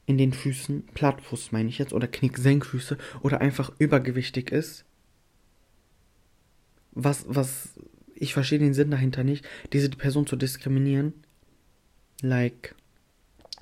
in 0.05 0.17
den 0.17 0.33
Füßen, 0.33 0.85
Plattfuß 0.93 1.53
meine 1.53 1.69
ich 1.69 1.77
jetzt, 1.77 1.93
oder 1.93 2.07
Knicksenkfüße 2.07 2.97
oder 3.21 3.39
einfach 3.39 3.71
übergewichtig 3.79 4.51
ist? 4.51 4.83
Was, 6.91 7.25
was, 7.27 7.79
ich 8.13 8.33
verstehe 8.33 8.59
den 8.59 8.73
Sinn 8.73 8.91
dahinter 8.91 9.23
nicht, 9.23 9.47
diese 9.71 9.89
Person 9.89 10.27
zu 10.27 10.35
diskriminieren. 10.35 11.13
Like, 12.21 12.75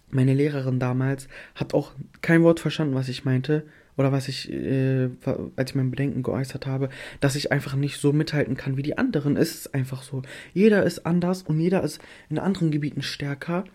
meine 0.10 0.34
Lehrerin 0.34 0.80
damals 0.80 1.28
hat 1.54 1.76
auch 1.76 1.94
kein 2.22 2.42
Wort 2.44 2.60
verstanden, 2.60 2.96
was 2.96 3.10
ich 3.10 3.24
meinte 3.24 3.66
oder 3.98 4.12
was 4.12 4.28
ich, 4.28 4.52
äh, 4.52 5.10
als 5.56 5.72
ich 5.72 5.76
mein 5.76 5.92
Bedenken 5.92 6.24
geäußert 6.24 6.66
habe, 6.66 6.90
dass 7.20 7.36
ich 7.36 7.52
einfach 7.52 7.76
nicht 7.76 7.98
so 7.98 8.14
mithalten 8.14 8.56
kann 8.56 8.78
wie 8.78 8.84
die 8.84 8.98
anderen. 8.98 9.38
Es 9.38 9.54
ist 9.54 9.74
einfach 9.74 10.04
so. 10.04 10.22
Jeder 10.54 10.84
ist 10.84 11.06
anders 11.06 11.44
und 11.44 11.60
jeder 11.60 11.84
ist 11.84 12.00
in 12.30 12.40
anderen 12.40 12.72
Gebieten 12.72 13.02
stärker 13.02 13.66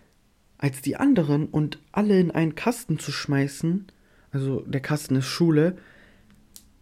als 0.57 0.81
die 0.81 0.95
anderen 0.95 1.47
und 1.47 1.79
alle 1.91 2.19
in 2.19 2.31
einen 2.31 2.55
Kasten 2.55 2.99
zu 2.99 3.11
schmeißen, 3.11 3.87
also 4.31 4.61
der 4.61 4.81
Kasten 4.81 5.15
ist 5.15 5.27
Schule, 5.27 5.77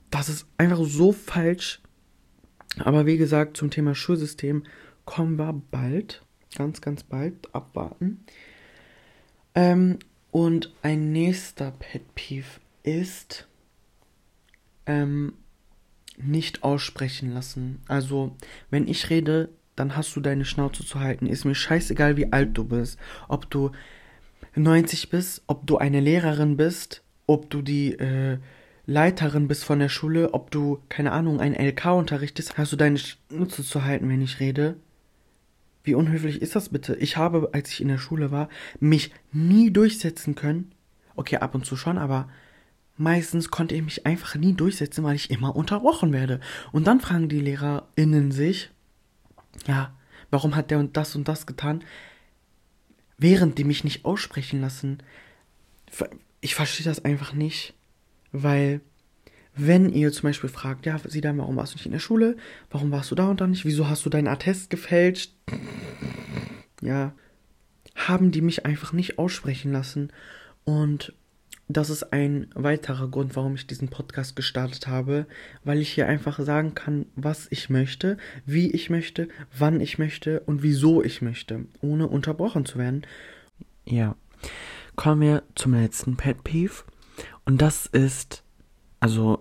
das 0.10 0.30
ist 0.30 0.48
einfach 0.58 0.80
so 0.84 1.12
falsch. 1.12 1.82
Aber 2.80 3.06
wie 3.06 3.18
gesagt, 3.18 3.58
zum 3.58 3.70
Thema 3.70 3.96
Schulsystem 3.96 4.64
kommen 5.06 5.38
wir 5.38 5.62
bald, 5.72 6.24
ganz, 6.58 6.82
ganz 6.82 7.04
bald 7.04 7.54
abwarten. 7.54 8.24
Ähm, 9.54 10.00
und 10.32 10.74
ein 10.82 11.12
nächster 11.12 11.72
Pet 11.72 12.16
Peeve 12.16 12.60
ist 12.86 13.48
ähm, 14.86 15.34
nicht 16.18 16.64
aussprechen 16.64 17.34
lassen. 17.34 17.82
Also, 17.88 18.36
wenn 18.70 18.88
ich 18.88 19.10
rede, 19.10 19.50
dann 19.76 19.96
hast 19.98 20.16
du 20.16 20.22
deine 20.22 20.46
Schnauze 20.46 20.86
zu 20.86 21.00
halten. 21.00 21.26
Ist 21.26 21.46
mir 21.46 21.56
scheißegal, 21.56 22.16
wie 22.16 22.32
alt 22.32 22.58
du 22.58 22.64
bist. 22.64 22.98
Ob 23.28 23.50
du 23.50 23.72
90 24.56 25.10
bist, 25.10 25.44
ob 25.48 25.68
du 25.68 25.78
eine 25.78 26.00
Lehrerin 26.00 26.56
bist, 26.56 27.04
ob 27.28 27.50
du 27.50 27.62
die 27.62 27.94
äh, 27.94 28.38
Leiterin 28.86 29.48
bist 29.48 29.66
von 29.66 29.80
der 29.80 29.90
Schule, 29.90 30.34
ob 30.34 30.52
du, 30.52 30.80
keine 30.90 31.12
Ahnung, 31.12 31.42
ein 31.42 31.56
LK 31.56 31.86
unterrichtest, 31.88 32.58
hast 32.58 32.72
du 32.72 32.78
deine 32.78 33.00
Schnauze 33.00 33.64
zu 33.64 33.84
halten, 33.84 34.08
wenn 34.08 34.22
ich 34.22 34.40
rede. 34.40 34.76
Wie 35.84 35.96
unhöflich 35.96 36.42
ist 36.42 36.56
das 36.56 36.70
bitte? 36.70 36.96
Ich 36.96 37.18
habe, 37.18 37.50
als 37.52 37.72
ich 37.72 37.82
in 37.82 37.88
der 37.90 37.98
Schule 37.98 38.32
war, 38.32 38.50
mich 38.80 39.12
nie 39.32 39.72
durchsetzen 39.72 40.36
können. 40.36 40.72
Okay, 41.16 41.38
ab 41.38 41.56
und 41.56 41.66
zu 41.66 41.76
schon, 41.76 41.98
aber 41.98 42.30
Meistens 42.98 43.50
konnte 43.50 43.76
ich 43.76 43.82
mich 43.82 44.06
einfach 44.06 44.36
nie 44.36 44.54
durchsetzen, 44.54 45.04
weil 45.04 45.16
ich 45.16 45.30
immer 45.30 45.56
unterbrochen 45.56 46.14
werde. 46.14 46.40
Und 46.72 46.88
dann 46.88 47.02
fragen 47.02 47.28
die 47.28 47.42
LehrerInnen 47.42 48.32
sich, 48.32 48.72
ja, 49.68 49.94
warum 50.32 50.56
hat 50.56 50.72
der 50.72 50.80
und 50.80 50.96
das 50.96 51.16
und 51.16 51.28
das 51.28 51.46
getan? 51.46 51.84
Während 53.18 53.58
die 53.58 53.64
mich 53.64 53.84
nicht 53.84 54.06
aussprechen 54.06 54.62
lassen. 54.62 55.00
Ich 56.42 56.56
verstehe 56.56 56.86
das 56.86 57.04
einfach 57.04 57.34
nicht, 57.34 57.74
weil 58.32 58.82
wenn 59.56 59.90
ihr 59.90 60.12
zum 60.12 60.24
Beispiel 60.24 60.50
fragt, 60.50 60.86
ja, 60.86 61.00
sie 61.06 61.22
da, 61.22 61.36
warum 61.38 61.56
warst 61.56 61.74
du 61.74 61.78
nicht 61.78 61.86
in 61.86 61.94
der 61.94 62.00
Schule? 62.00 62.36
Warum 62.70 62.92
warst 62.92 63.12
du 63.12 63.16
da 63.16 63.30
und 63.30 63.40
da 63.40 63.48
nicht? 63.48 63.64
Wieso 63.64 63.88
hast 63.88 64.06
du 64.06 64.10
deinen 64.10 64.28
Attest 64.28 64.70
gefälscht? 64.70 65.34
Ja, 66.82 67.14
haben 67.96 68.32
die 68.32 68.42
mich 68.42 68.66
einfach 68.66 68.92
nicht 68.92 69.18
aussprechen 69.18 69.72
lassen. 69.72 70.12
Und 70.66 71.14
das 71.68 71.90
ist 71.90 72.14
ein 72.14 72.48
weiterer 72.54 73.08
Grund, 73.08 73.36
warum 73.36 73.56
ich 73.56 73.66
diesen 73.66 73.90
Podcast 73.90 74.36
gestartet 74.36 74.88
habe, 74.88 75.26
weil 75.64 75.80
ich 75.80 75.90
hier 75.90 76.08
einfach 76.08 76.40
sagen 76.40 76.76
kann, 76.76 77.08
was 77.16 77.48
ich 77.50 77.70
möchte, 77.70 78.18
wie 78.46 78.72
ich 78.72 78.90
möchte, 78.90 79.30
wann 79.58 79.80
ich 79.82 79.98
möchte 79.98 80.42
und 80.42 80.62
wieso 80.62 81.04
ich 81.04 81.22
möchte, 81.22 81.66
ohne 81.82 82.08
unterbrochen 82.08 82.66
zu 82.66 82.78
werden. 82.78 83.06
Ja. 83.86 84.16
Kommen 84.96 85.22
wir 85.22 85.44
zum 85.56 85.74
letzten 85.74 86.16
Pet 86.18 86.44
Peeve. 86.44 86.84
Und 87.46 87.62
das 87.62 87.86
ist, 87.88 88.44
also, 89.00 89.40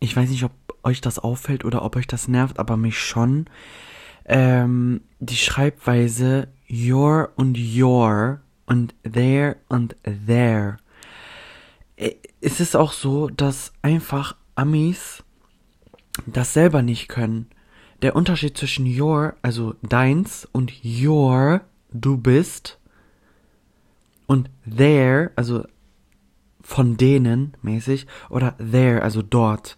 ich 0.00 0.14
weiß 0.14 0.28
nicht, 0.28 0.44
ob 0.44 0.52
euch 0.82 1.00
das 1.00 1.18
auffällt 1.18 1.64
oder 1.64 1.82
ob 1.82 1.96
euch 1.96 2.06
das 2.06 2.28
nervt, 2.28 2.58
aber 2.58 2.76
mich 2.76 2.98
schon. 2.98 3.46
Ähm, 4.24 5.00
die 5.18 5.36
Schreibweise 5.36 6.48
your 6.70 7.32
und 7.36 7.58
your 7.58 8.40
und 8.66 8.94
there 9.02 9.56
und 9.68 9.96
there. 10.04 10.76
Es 12.40 12.60
ist 12.60 12.76
auch 12.76 12.92
so, 12.92 13.28
dass 13.28 13.72
einfach 13.82 14.36
Amis 14.54 15.22
das 16.26 16.52
selber 16.52 16.82
nicht 16.82 17.08
können. 17.08 17.46
Der 18.02 18.16
Unterschied 18.16 18.56
zwischen 18.56 18.86
your, 18.86 19.34
also 19.42 19.74
deins, 19.82 20.48
und 20.52 20.72
your, 20.84 21.62
du 21.92 22.16
bist, 22.16 22.78
und 24.26 24.50
there, 24.66 25.30
also 25.36 25.64
von 26.62 26.96
denen 26.96 27.56
mäßig, 27.62 28.06
oder 28.30 28.56
there, 28.58 29.02
also 29.02 29.22
dort. 29.22 29.76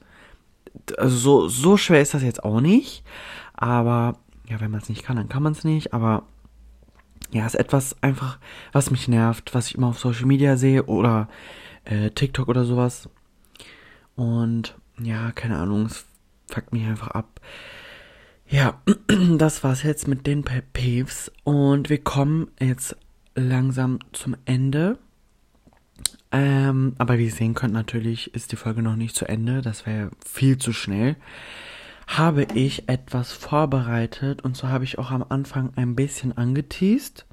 Also 0.96 1.16
so, 1.16 1.48
so 1.48 1.76
schwer 1.76 2.00
ist 2.00 2.14
das 2.14 2.22
jetzt 2.22 2.44
auch 2.44 2.60
nicht, 2.60 3.04
aber 3.54 4.18
ja, 4.48 4.60
wenn 4.60 4.70
man 4.70 4.80
es 4.80 4.88
nicht 4.88 5.02
kann, 5.02 5.16
dann 5.16 5.28
kann 5.28 5.42
man 5.42 5.52
es 5.52 5.64
nicht, 5.64 5.92
aber 5.92 6.24
ja, 7.30 7.46
ist 7.46 7.54
etwas 7.54 8.00
einfach, 8.02 8.38
was 8.72 8.90
mich 8.90 9.08
nervt, 9.08 9.54
was 9.54 9.68
ich 9.68 9.74
immer 9.74 9.88
auf 9.88 9.98
Social 9.98 10.26
Media 10.26 10.56
sehe 10.56 10.84
oder 10.84 11.28
äh, 11.84 12.10
TikTok 12.10 12.48
oder 12.48 12.64
sowas. 12.64 13.08
Und 14.16 14.76
ja, 15.00 15.32
keine 15.32 15.58
Ahnung, 15.58 15.86
es 15.86 16.04
fuckt 16.50 16.72
mich 16.72 16.84
einfach 16.84 17.08
ab. 17.08 17.40
Ja, 18.48 18.80
das 19.38 19.64
war's 19.64 19.82
jetzt 19.82 20.06
mit 20.06 20.26
den 20.26 20.44
Peeves 20.44 21.32
und 21.44 21.90
wir 21.90 21.98
kommen 21.98 22.48
jetzt 22.60 22.96
langsam 23.34 23.98
zum 24.12 24.36
Ende. 24.44 24.98
Ähm, 26.30 26.94
aber 26.98 27.18
wie 27.18 27.26
ihr 27.26 27.32
sehen 27.32 27.54
könnt, 27.54 27.72
natürlich 27.72 28.34
ist 28.34 28.52
die 28.52 28.56
Folge 28.56 28.82
noch 28.82 28.96
nicht 28.96 29.14
zu 29.14 29.26
Ende. 29.26 29.62
Das 29.62 29.86
wäre 29.86 30.10
viel 30.24 30.58
zu 30.58 30.72
schnell. 30.72 31.16
Habe 32.06 32.46
ich 32.54 32.88
etwas 32.88 33.32
vorbereitet 33.32 34.42
und 34.42 34.56
so 34.56 34.68
habe 34.68 34.84
ich 34.84 34.98
auch 34.98 35.10
am 35.10 35.24
Anfang 35.28 35.72
ein 35.76 35.94
bisschen 35.94 36.36
angeteased, 36.36 37.24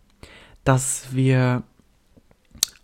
dass 0.63 1.13
wir 1.13 1.63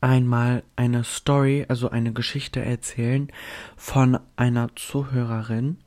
einmal 0.02 0.64
eine 0.76 1.04
Story, 1.04 1.66
also 1.68 1.90
eine 1.90 2.14
Geschichte 2.14 2.64
erzählen 2.64 3.32
von 3.76 4.20
einer 4.36 4.70
Zuhörerin, 4.76 5.78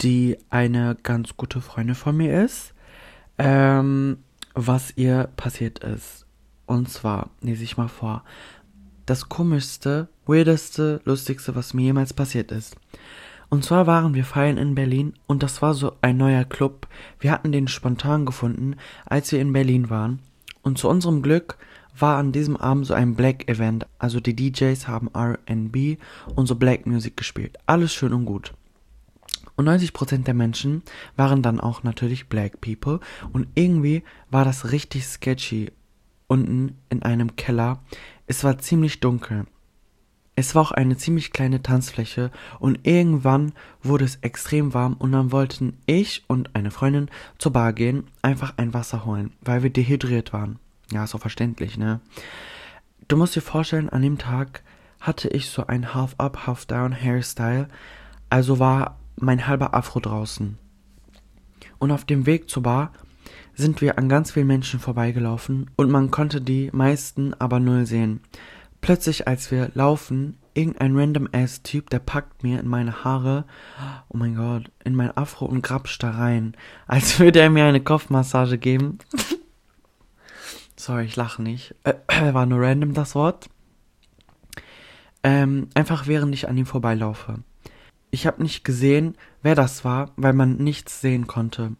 die 0.00 0.38
eine 0.48 0.96
ganz 1.02 1.36
gute 1.36 1.60
Freundin 1.60 1.94
von 1.94 2.16
mir 2.16 2.42
ist, 2.42 2.74
ähm, 3.38 4.18
was 4.54 4.96
ihr 4.96 5.28
passiert 5.36 5.80
ist. 5.80 6.26
Und 6.66 6.88
zwar, 6.88 7.30
lese 7.40 7.64
ich 7.64 7.76
mal 7.76 7.88
vor, 7.88 8.24
das 9.06 9.28
komischste, 9.28 10.08
weirdeste, 10.26 11.00
lustigste, 11.04 11.54
was 11.56 11.74
mir 11.74 11.82
jemals 11.82 12.12
passiert 12.12 12.52
ist. 12.52 12.76
Und 13.48 13.64
zwar 13.64 13.88
waren 13.88 14.14
wir 14.14 14.24
feiern 14.24 14.56
in 14.56 14.76
Berlin 14.76 15.14
und 15.26 15.42
das 15.42 15.60
war 15.60 15.74
so 15.74 15.96
ein 16.02 16.16
neuer 16.16 16.44
Club. 16.44 16.86
Wir 17.18 17.32
hatten 17.32 17.50
den 17.50 17.66
spontan 17.66 18.24
gefunden, 18.24 18.76
als 19.04 19.32
wir 19.32 19.40
in 19.40 19.52
Berlin 19.52 19.90
waren. 19.90 20.20
Und 20.62 20.78
zu 20.78 20.88
unserem 20.88 21.22
Glück 21.22 21.58
war 22.00 22.18
an 22.18 22.32
diesem 22.32 22.56
Abend 22.56 22.86
so 22.86 22.94
ein 22.94 23.14
Black 23.14 23.48
Event. 23.48 23.86
Also 23.98 24.20
die 24.20 24.34
DJs 24.34 24.88
haben 24.88 25.10
RB 25.14 25.98
und 26.34 26.46
so 26.46 26.56
Black 26.56 26.86
Music 26.86 27.16
gespielt. 27.16 27.58
Alles 27.66 27.92
schön 27.92 28.12
und 28.12 28.24
gut. 28.24 28.52
Und 29.56 29.68
90% 29.68 30.24
der 30.24 30.34
Menschen 30.34 30.82
waren 31.16 31.42
dann 31.42 31.60
auch 31.60 31.82
natürlich 31.82 32.28
Black 32.28 32.60
People. 32.60 33.00
Und 33.32 33.48
irgendwie 33.54 34.02
war 34.30 34.44
das 34.44 34.72
richtig 34.72 35.06
sketchy. 35.06 35.72
Unten 36.26 36.78
in 36.88 37.02
einem 37.02 37.36
Keller. 37.36 37.82
Es 38.26 38.44
war 38.44 38.58
ziemlich 38.58 39.00
dunkel. 39.00 39.46
Es 40.36 40.54
war 40.54 40.62
auch 40.62 40.72
eine 40.72 40.96
ziemlich 40.96 41.32
kleine 41.32 41.60
Tanzfläche 41.60 42.30
und 42.60 42.86
irgendwann 42.86 43.52
wurde 43.82 44.06
es 44.06 44.16
extrem 44.22 44.72
warm 44.72 44.94
und 44.94 45.12
dann 45.12 45.32
wollten 45.32 45.76
ich 45.84 46.24
und 46.28 46.54
eine 46.54 46.70
Freundin 46.70 47.10
zur 47.36 47.52
Bar 47.52 47.74
gehen, 47.74 48.04
einfach 48.22 48.54
ein 48.56 48.72
Wasser 48.72 49.04
holen, 49.04 49.34
weil 49.42 49.62
wir 49.62 49.68
dehydriert 49.68 50.32
waren. 50.32 50.58
Ja, 50.92 51.04
ist 51.04 51.14
auch 51.14 51.20
verständlich, 51.20 51.78
ne? 51.78 52.00
Du 53.08 53.16
musst 53.16 53.34
dir 53.36 53.42
vorstellen, 53.42 53.88
an 53.88 54.02
dem 54.02 54.18
Tag 54.18 54.62
hatte 55.00 55.28
ich 55.28 55.50
so 55.50 55.66
ein 55.66 55.94
Half-Up, 55.94 56.46
Half-Down 56.46 56.92
Hairstyle, 56.92 57.68
also 58.28 58.58
war 58.58 58.98
mein 59.16 59.46
halber 59.46 59.74
Afro 59.74 60.00
draußen. 60.00 60.58
Und 61.78 61.90
auf 61.90 62.04
dem 62.04 62.26
Weg 62.26 62.48
zur 62.48 62.62
Bar 62.62 62.92
sind 63.54 63.80
wir 63.80 63.98
an 63.98 64.08
ganz 64.08 64.32
vielen 64.32 64.46
Menschen 64.46 64.80
vorbeigelaufen 64.80 65.70
und 65.76 65.90
man 65.90 66.10
konnte 66.10 66.40
die 66.40 66.70
meisten 66.72 67.34
aber 67.34 67.60
null 67.60 67.86
sehen. 67.86 68.20
Plötzlich, 68.80 69.28
als 69.28 69.50
wir 69.50 69.70
laufen, 69.74 70.38
irgendein 70.54 70.96
random 70.96 71.28
ass 71.32 71.62
Typ, 71.62 71.90
der 71.90 71.98
packt 71.98 72.42
mir 72.42 72.60
in 72.60 72.68
meine 72.68 73.04
Haare, 73.04 73.44
oh 74.08 74.16
mein 74.16 74.34
Gott, 74.34 74.70
in 74.84 74.94
mein 74.94 75.16
Afro 75.16 75.44
und 75.46 75.62
grapscht 75.62 76.02
da 76.02 76.10
rein, 76.10 76.54
als 76.86 77.18
würde 77.18 77.40
er 77.40 77.50
mir 77.50 77.64
eine 77.64 77.82
Kopfmassage 77.82 78.58
geben. 78.58 78.98
Sorry, 80.80 81.04
ich 81.04 81.16
lache 81.16 81.42
nicht. 81.42 81.74
Äh, 81.84 81.92
war 82.32 82.46
nur 82.46 82.62
random 82.62 82.94
das 82.94 83.14
Wort. 83.14 83.50
Ähm, 85.22 85.68
einfach 85.74 86.06
während 86.06 86.34
ich 86.34 86.48
an 86.48 86.56
ihm 86.56 86.64
vorbeilaufe. 86.64 87.40
Ich 88.10 88.26
habe 88.26 88.42
nicht 88.42 88.64
gesehen, 88.64 89.14
wer 89.42 89.54
das 89.54 89.84
war, 89.84 90.10
weil 90.16 90.32
man 90.32 90.56
nichts 90.56 91.02
sehen 91.02 91.26
konnte. 91.26 91.76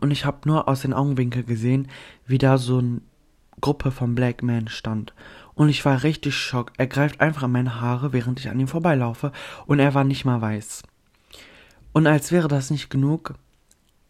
Und 0.00 0.12
ich 0.12 0.24
habe 0.24 0.48
nur 0.48 0.66
aus 0.66 0.80
den 0.80 0.94
Augenwinkel 0.94 1.44
gesehen, 1.44 1.88
wie 2.26 2.38
da 2.38 2.56
so 2.56 2.78
eine 2.78 3.02
Gruppe 3.60 3.90
von 3.90 4.14
Black 4.14 4.42
Men 4.42 4.68
stand. 4.68 5.12
Und 5.54 5.68
ich 5.68 5.84
war 5.84 6.02
richtig 6.02 6.34
schock. 6.34 6.72
Er 6.78 6.86
greift 6.86 7.20
einfach 7.20 7.42
an 7.42 7.52
meine 7.52 7.82
Haare, 7.82 8.14
während 8.14 8.40
ich 8.40 8.48
an 8.48 8.58
ihm 8.58 8.68
vorbeilaufe, 8.68 9.30
und 9.66 9.78
er 9.78 9.92
war 9.92 10.04
nicht 10.04 10.24
mal 10.24 10.40
weiß. 10.40 10.84
Und 11.92 12.06
als 12.06 12.32
wäre 12.32 12.48
das 12.48 12.70
nicht 12.70 12.88
genug, 12.88 13.34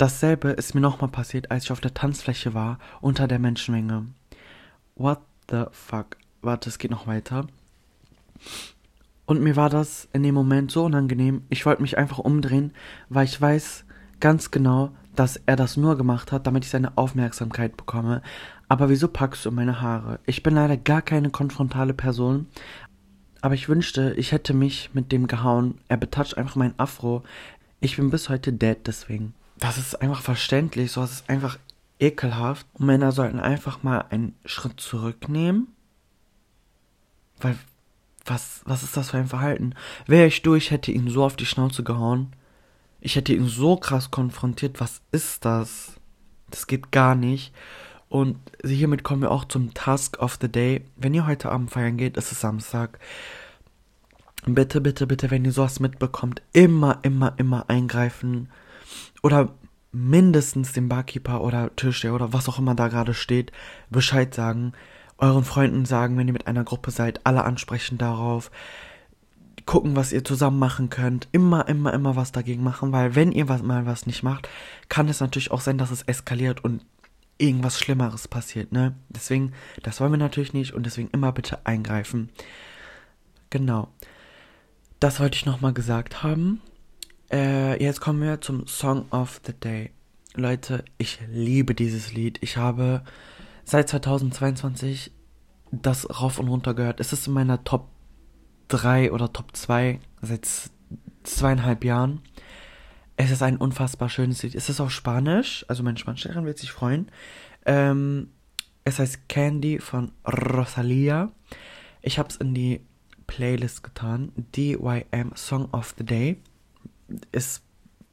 dasselbe 0.00 0.50
ist 0.50 0.74
mir 0.74 0.80
nochmal 0.80 1.10
passiert, 1.10 1.50
als 1.50 1.64
ich 1.64 1.72
auf 1.72 1.80
der 1.80 1.94
Tanzfläche 1.94 2.54
war, 2.54 2.78
unter 3.00 3.28
der 3.28 3.38
Menschenmenge. 3.38 4.06
What 4.96 5.20
the 5.50 5.64
fuck? 5.72 6.16
Warte, 6.42 6.70
es 6.70 6.78
geht 6.78 6.90
noch 6.90 7.06
weiter. 7.06 7.46
Und 9.26 9.42
mir 9.42 9.56
war 9.56 9.68
das 9.68 10.08
in 10.12 10.22
dem 10.22 10.34
Moment 10.34 10.70
so 10.70 10.84
unangenehm. 10.84 11.42
Ich 11.50 11.66
wollte 11.66 11.82
mich 11.82 11.98
einfach 11.98 12.18
umdrehen, 12.18 12.72
weil 13.08 13.26
ich 13.26 13.40
weiß 13.40 13.84
ganz 14.20 14.50
genau, 14.50 14.90
dass 15.14 15.36
er 15.46 15.56
das 15.56 15.76
nur 15.76 15.96
gemacht 15.96 16.32
hat, 16.32 16.46
damit 16.46 16.64
ich 16.64 16.70
seine 16.70 16.96
Aufmerksamkeit 16.96 17.76
bekomme. 17.76 18.22
Aber 18.68 18.88
wieso 18.88 19.08
packst 19.08 19.44
du 19.44 19.50
meine 19.50 19.82
Haare? 19.82 20.18
Ich 20.24 20.42
bin 20.42 20.54
leider 20.54 20.76
gar 20.76 21.02
keine 21.02 21.30
konfrontale 21.30 21.92
Person. 21.92 22.46
Aber 23.42 23.54
ich 23.54 23.68
wünschte, 23.68 24.14
ich 24.16 24.32
hätte 24.32 24.54
mich 24.54 24.90
mit 24.94 25.12
dem 25.12 25.26
gehauen. 25.26 25.78
Er 25.88 25.96
betatscht 25.96 26.38
einfach 26.38 26.56
mein 26.56 26.78
Afro. 26.78 27.22
Ich 27.80 27.96
bin 27.96 28.10
bis 28.10 28.28
heute 28.28 28.52
dead 28.52 28.78
deswegen. 28.86 29.34
Das 29.60 29.78
ist 29.78 30.00
einfach 30.00 30.22
verständlich. 30.22 30.92
So, 30.92 31.02
das 31.02 31.12
ist 31.12 31.30
einfach 31.30 31.58
ekelhaft. 31.98 32.66
Und 32.72 32.86
Männer 32.86 33.12
sollten 33.12 33.38
einfach 33.38 33.82
mal 33.82 34.06
einen 34.10 34.34
Schritt 34.44 34.80
zurücknehmen. 34.80 35.68
Weil 37.40 37.56
was, 38.24 38.62
was 38.64 38.82
ist 38.82 38.96
das 38.96 39.10
für 39.10 39.18
ein 39.18 39.28
Verhalten? 39.28 39.74
Wäre 40.06 40.26
ich 40.26 40.42
durch, 40.42 40.70
hätte 40.70 40.92
ihn 40.92 41.08
so 41.08 41.24
auf 41.24 41.36
die 41.36 41.46
Schnauze 41.46 41.82
gehauen. 41.82 42.32
Ich 43.00 43.16
hätte 43.16 43.34
ihn 43.34 43.46
so 43.46 43.76
krass 43.76 44.10
konfrontiert. 44.10 44.80
Was 44.80 45.00
ist 45.12 45.44
das? 45.44 45.94
Das 46.50 46.66
geht 46.66 46.90
gar 46.90 47.14
nicht. 47.14 47.54
Und 48.08 48.36
hiermit 48.64 49.04
kommen 49.04 49.22
wir 49.22 49.30
auch 49.30 49.44
zum 49.44 49.72
Task 49.72 50.18
of 50.18 50.38
the 50.40 50.50
Day. 50.50 50.84
Wenn 50.96 51.14
ihr 51.14 51.26
heute 51.26 51.50
Abend 51.50 51.70
feiern 51.70 51.96
geht, 51.96 52.16
ist 52.16 52.32
es 52.32 52.40
Samstag. 52.40 52.98
Bitte, 54.46 54.80
bitte, 54.80 55.06
bitte, 55.06 55.30
wenn 55.30 55.44
ihr 55.44 55.52
sowas 55.52 55.80
mitbekommt, 55.80 56.42
immer, 56.52 56.98
immer, 57.02 57.34
immer 57.36 57.68
eingreifen. 57.68 58.48
Oder 59.22 59.54
mindestens 59.92 60.72
dem 60.72 60.88
Barkeeper 60.88 61.42
oder 61.42 61.74
Tischler 61.74 62.14
oder 62.14 62.32
was 62.32 62.48
auch 62.48 62.58
immer 62.58 62.74
da 62.74 62.88
gerade 62.88 63.14
steht, 63.14 63.52
Bescheid 63.90 64.34
sagen 64.34 64.72
euren 65.20 65.44
Freunden 65.44 65.84
sagen, 65.84 66.16
wenn 66.16 66.26
ihr 66.26 66.32
mit 66.32 66.46
einer 66.46 66.64
Gruppe 66.64 66.90
seid, 66.90 67.20
alle 67.24 67.44
ansprechen 67.44 67.98
darauf, 67.98 68.50
gucken, 69.66 69.94
was 69.94 70.12
ihr 70.12 70.24
zusammen 70.24 70.58
machen 70.58 70.88
könnt, 70.88 71.28
immer, 71.32 71.68
immer, 71.68 71.92
immer 71.92 72.16
was 72.16 72.32
dagegen 72.32 72.62
machen, 72.62 72.92
weil 72.92 73.14
wenn 73.14 73.30
ihr 73.30 73.48
was, 73.48 73.62
mal 73.62 73.86
was 73.86 74.06
nicht 74.06 74.22
macht, 74.22 74.48
kann 74.88 75.08
es 75.08 75.20
natürlich 75.20 75.50
auch 75.50 75.60
sein, 75.60 75.78
dass 75.78 75.90
es 75.90 76.02
eskaliert 76.02 76.64
und 76.64 76.84
irgendwas 77.38 77.78
Schlimmeres 77.78 78.28
passiert, 78.28 78.72
ne? 78.72 78.94
Deswegen, 79.08 79.52
das 79.82 80.00
wollen 80.00 80.12
wir 80.12 80.18
natürlich 80.18 80.52
nicht 80.52 80.72
und 80.74 80.84
deswegen 80.84 81.10
immer 81.12 81.32
bitte 81.32 81.64
eingreifen. 81.64 82.30
Genau. 83.50 83.88
Das 84.98 85.20
wollte 85.20 85.36
ich 85.36 85.46
nochmal 85.46 85.72
gesagt 85.72 86.22
haben. 86.22 86.60
Äh, 87.32 87.82
jetzt 87.82 88.00
kommen 88.00 88.20
wir 88.22 88.40
zum 88.40 88.66
Song 88.66 89.06
of 89.10 89.40
the 89.46 89.52
Day. 89.52 89.90
Leute, 90.34 90.84
ich 90.98 91.20
liebe 91.30 91.74
dieses 91.74 92.12
Lied. 92.12 92.38
Ich 92.40 92.56
habe 92.56 93.02
seit 93.64 93.88
2022 93.88 95.12
das 95.70 96.20
rauf 96.20 96.38
und 96.38 96.48
runter 96.48 96.74
gehört. 96.74 96.98
Es 96.98 97.12
ist 97.12 97.28
in 97.28 97.32
meiner 97.32 97.62
Top 97.62 97.88
3 98.68 99.12
oder 99.12 99.32
Top 99.32 99.56
2 99.56 100.00
seit 100.22 100.48
zweieinhalb 101.22 101.84
Jahren. 101.84 102.22
Es 103.16 103.30
ist 103.30 103.42
ein 103.42 103.58
unfassbar 103.58 104.08
schönes 104.08 104.42
Lied. 104.42 104.54
Es 104.54 104.68
ist 104.68 104.80
auf 104.80 104.90
Spanisch, 104.90 105.64
also 105.68 105.82
mein 105.82 105.96
Spanischlehrer 105.96 106.44
wird 106.44 106.58
sich 106.58 106.72
freuen. 106.72 107.10
Ähm, 107.66 108.30
es 108.84 108.98
heißt 108.98 109.28
Candy 109.28 109.78
von 109.78 110.12
Rosalia. 110.26 111.30
Ich 112.02 112.18
habe 112.18 112.28
es 112.28 112.36
in 112.36 112.54
die 112.54 112.80
Playlist 113.26 113.84
getan. 113.84 114.32
DYM 114.56 115.32
Song 115.36 115.68
of 115.72 115.94
the 115.98 116.04
Day. 116.04 116.40
Ist 117.32 117.62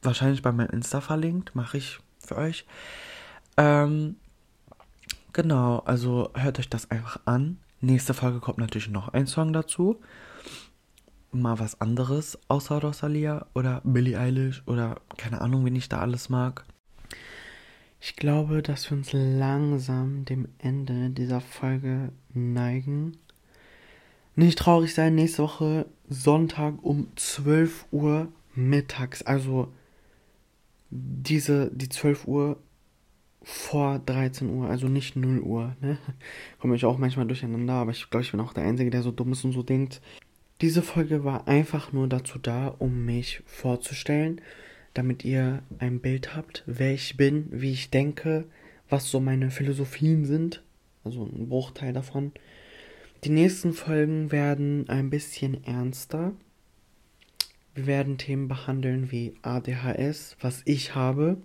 wahrscheinlich 0.02 0.42
bei 0.42 0.52
meinem 0.52 0.70
Insta 0.70 1.00
verlinkt, 1.00 1.54
mache 1.54 1.78
ich 1.78 1.98
für 2.18 2.36
euch. 2.36 2.66
Ähm, 3.56 4.16
genau, 5.32 5.78
also 5.80 6.30
hört 6.34 6.58
euch 6.58 6.68
das 6.68 6.90
einfach 6.90 7.20
an. 7.24 7.58
Nächste 7.80 8.14
Folge 8.14 8.40
kommt 8.40 8.58
natürlich 8.58 8.88
noch 8.88 9.08
ein 9.08 9.26
Song 9.26 9.52
dazu. 9.52 10.00
Mal 11.30 11.58
was 11.58 11.80
anderes 11.80 12.38
außer 12.48 12.80
Rosalia 12.80 13.46
oder 13.54 13.82
Billie 13.84 14.18
Eilish 14.18 14.62
oder 14.66 15.00
keine 15.16 15.40
Ahnung, 15.40 15.64
wen 15.64 15.76
ich 15.76 15.88
da 15.88 16.00
alles 16.00 16.28
mag. 16.28 16.64
Ich 18.00 18.16
glaube, 18.16 18.62
dass 18.62 18.90
wir 18.90 18.96
uns 18.96 19.12
langsam 19.12 20.24
dem 20.24 20.48
Ende 20.58 21.10
dieser 21.10 21.40
Folge 21.40 22.12
neigen. 22.32 23.16
Nicht 24.36 24.58
traurig 24.58 24.94
sein, 24.94 25.16
nächste 25.16 25.42
Woche 25.42 25.86
Sonntag 26.08 26.74
um 26.82 27.08
12 27.16 27.86
Uhr 27.90 28.28
mittags. 28.58 29.22
Also 29.22 29.72
diese, 30.90 31.70
die 31.72 31.88
12 31.88 32.26
Uhr 32.26 32.58
vor 33.42 34.00
13 34.00 34.50
Uhr, 34.50 34.68
also 34.68 34.88
nicht 34.88 35.16
0 35.16 35.40
Uhr. 35.40 35.76
Ne? 35.80 35.98
Komme 36.60 36.76
ich 36.76 36.84
auch 36.84 36.98
manchmal 36.98 37.26
durcheinander, 37.26 37.74
aber 37.74 37.92
ich 37.92 38.10
glaube, 38.10 38.24
ich 38.24 38.30
bin 38.30 38.40
auch 38.40 38.52
der 38.52 38.64
Einzige, 38.64 38.90
der 38.90 39.02
so 39.02 39.10
dumm 39.10 39.32
ist 39.32 39.44
und 39.44 39.52
so 39.52 39.62
denkt. 39.62 40.00
Diese 40.60 40.82
Folge 40.82 41.24
war 41.24 41.46
einfach 41.46 41.92
nur 41.92 42.08
dazu 42.08 42.38
da, 42.38 42.68
um 42.78 43.04
mich 43.04 43.42
vorzustellen, 43.46 44.40
damit 44.92 45.24
ihr 45.24 45.62
ein 45.78 46.00
Bild 46.00 46.34
habt, 46.34 46.64
wer 46.66 46.92
ich 46.92 47.16
bin, 47.16 47.46
wie 47.50 47.72
ich 47.72 47.90
denke, 47.90 48.44
was 48.88 49.08
so 49.08 49.20
meine 49.20 49.50
Philosophien 49.50 50.24
sind. 50.24 50.62
Also 51.04 51.24
ein 51.24 51.48
Bruchteil 51.48 51.92
davon. 51.92 52.32
Die 53.24 53.30
nächsten 53.30 53.72
Folgen 53.72 54.32
werden 54.32 54.88
ein 54.88 55.10
bisschen 55.10 55.64
ernster. 55.64 56.32
Wir 57.78 57.86
werden 57.86 58.18
Themen 58.18 58.48
behandeln 58.48 59.12
wie 59.12 59.36
ADHS, 59.42 60.36
was 60.40 60.62
ich 60.64 60.96
habe. 60.96 61.40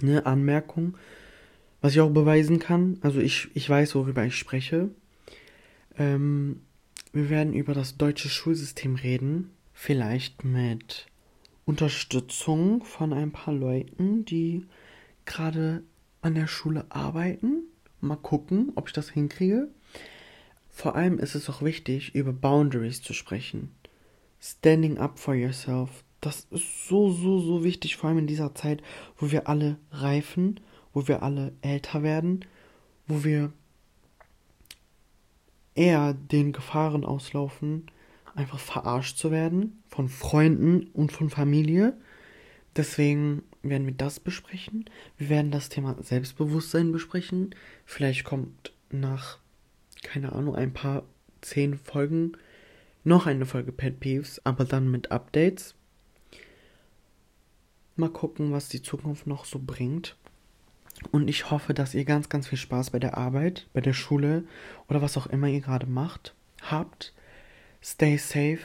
Eine 0.00 0.24
Anmerkung, 0.24 0.96
was 1.80 1.94
ich 1.94 2.00
auch 2.00 2.12
beweisen 2.12 2.60
kann. 2.60 2.98
Also 3.00 3.18
ich, 3.18 3.48
ich 3.52 3.68
weiß, 3.68 3.96
worüber 3.96 4.24
ich 4.24 4.36
spreche. 4.36 4.90
Ähm, 5.98 6.60
wir 7.12 7.28
werden 7.28 7.54
über 7.54 7.74
das 7.74 7.96
deutsche 7.96 8.28
Schulsystem 8.28 8.94
reden. 8.94 9.50
Vielleicht 9.74 10.44
mit 10.44 11.06
Unterstützung 11.64 12.84
von 12.84 13.12
ein 13.12 13.32
paar 13.32 13.52
Leuten, 13.52 14.24
die 14.24 14.64
gerade 15.24 15.82
an 16.20 16.36
der 16.36 16.46
Schule 16.46 16.86
arbeiten. 16.88 17.64
Mal 18.00 18.14
gucken, 18.14 18.70
ob 18.76 18.86
ich 18.86 18.92
das 18.92 19.10
hinkriege. 19.10 19.70
Vor 20.70 20.94
allem 20.94 21.18
ist 21.18 21.34
es 21.34 21.50
auch 21.50 21.62
wichtig, 21.62 22.14
über 22.14 22.32
Boundaries 22.32 23.02
zu 23.02 23.12
sprechen. 23.12 23.72
Standing 24.42 24.98
up 24.98 25.18
for 25.18 25.34
yourself. 25.34 26.02
Das 26.20 26.46
ist 26.50 26.88
so, 26.88 27.10
so, 27.12 27.38
so 27.38 27.64
wichtig, 27.64 27.96
vor 27.96 28.08
allem 28.08 28.18
in 28.18 28.26
dieser 28.26 28.54
Zeit, 28.54 28.82
wo 29.16 29.30
wir 29.30 29.48
alle 29.48 29.76
reifen, 29.90 30.60
wo 30.92 31.06
wir 31.06 31.22
alle 31.22 31.52
älter 31.62 32.02
werden, 32.02 32.44
wo 33.06 33.24
wir 33.24 33.52
eher 35.74 36.14
den 36.14 36.52
Gefahren 36.52 37.04
auslaufen, 37.04 37.86
einfach 38.34 38.58
verarscht 38.58 39.16
zu 39.16 39.30
werden 39.30 39.82
von 39.88 40.08
Freunden 40.08 40.88
und 40.92 41.12
von 41.12 41.30
Familie. 41.30 41.96
Deswegen 42.76 43.42
werden 43.62 43.86
wir 43.86 43.94
das 43.94 44.18
besprechen. 44.18 44.88
Wir 45.18 45.28
werden 45.28 45.50
das 45.50 45.68
Thema 45.68 45.96
Selbstbewusstsein 46.02 46.90
besprechen. 46.90 47.54
Vielleicht 47.84 48.24
kommt 48.24 48.72
nach, 48.90 49.38
keine 50.02 50.32
Ahnung, 50.32 50.56
ein 50.56 50.72
paar 50.72 51.04
zehn 51.42 51.76
Folgen 51.76 52.32
noch 53.04 53.26
eine 53.26 53.46
Folge 53.46 53.72
Pet 53.72 54.00
Peeves, 54.00 54.40
aber 54.44 54.64
dann 54.64 54.90
mit 54.90 55.10
Updates. 55.10 55.74
Mal 57.96 58.10
gucken, 58.10 58.52
was 58.52 58.68
die 58.68 58.82
Zukunft 58.82 59.26
noch 59.26 59.44
so 59.44 59.58
bringt. 59.58 60.16
Und 61.10 61.28
ich 61.28 61.50
hoffe, 61.50 61.74
dass 61.74 61.94
ihr 61.94 62.04
ganz, 62.04 62.28
ganz 62.28 62.46
viel 62.48 62.58
Spaß 62.58 62.90
bei 62.90 62.98
der 62.98 63.16
Arbeit, 63.18 63.66
bei 63.72 63.80
der 63.80 63.92
Schule 63.92 64.44
oder 64.88 65.02
was 65.02 65.16
auch 65.16 65.26
immer 65.26 65.48
ihr 65.48 65.60
gerade 65.60 65.86
macht, 65.86 66.34
habt. 66.62 67.12
Stay 67.82 68.16
safe. 68.16 68.60